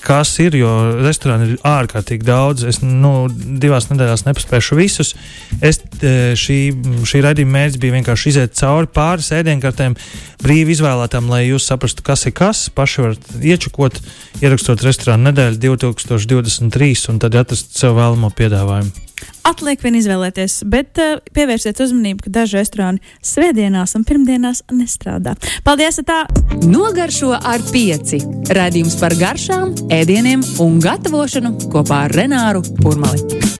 kas 0.00 0.30
ir, 0.40 0.56
jo 0.56 0.70
restorāni 1.04 1.50
ir 1.52 1.58
ārkārtīgi 1.68 2.24
daudz. 2.24 2.64
Es 2.64 2.80
nu, 2.80 3.26
divās 3.28 3.90
nedēļās 3.90 4.24
nepaspēšu 4.24 4.78
visus. 4.78 5.12
Es, 5.60 5.82
šī, 6.40 6.58
šī 7.04 7.20
raidījuma 7.26 7.58
mērķis 7.58 7.82
bija 7.82 7.96
vienkārši 7.98 8.32
iziet 8.32 8.56
cauri 8.56 8.88
pāris 8.88 9.28
ēdienkartēm, 9.36 9.98
brīvi 10.40 10.72
izvēlētām, 11.06 11.30
lai 11.30 11.46
jūs 11.46 11.66
saprastu, 11.66 12.02
kas 12.02 12.26
ir 12.26 12.34
kas. 12.34 12.68
Paši 12.70 13.02
varat 13.02 13.22
iečukot, 13.40 14.00
ierakstot 14.42 14.82
restorānu 14.82 15.30
nedēļu 15.30 15.76
2023 15.78 17.10
un 17.10 17.18
tad 17.20 17.34
atrast 17.34 17.76
sev 17.78 17.96
vēlamo 17.96 18.30
piedāvājumu. 18.34 18.90
Atliek 19.46 19.80
vien 19.80 19.94
izvēlēties, 19.96 20.64
bet 20.68 20.98
uh, 21.00 21.22
pievērsiet 21.32 21.78
uzmanību, 21.80 22.26
ka 22.26 22.32
daži 22.34 22.58
restorāni 22.58 23.00
svētdienās 23.24 23.94
un 23.96 24.04
pirmdienās 24.04 24.64
nestrādā. 24.74 25.36
Paldies! 25.64 26.02
Tā! 26.04 26.26
Nogaršo 26.66 27.32
ar 27.32 27.62
pieci. 27.70 28.20
Radījums 28.52 28.98
par 29.00 29.16
garšām, 29.16 29.72
ēdieniem 29.88 30.44
un 30.60 30.80
gatavošanu 30.82 31.70
kopā 31.72 32.06
ar 32.08 32.18
Renāru 32.18 32.66
Urmali. 32.84 33.46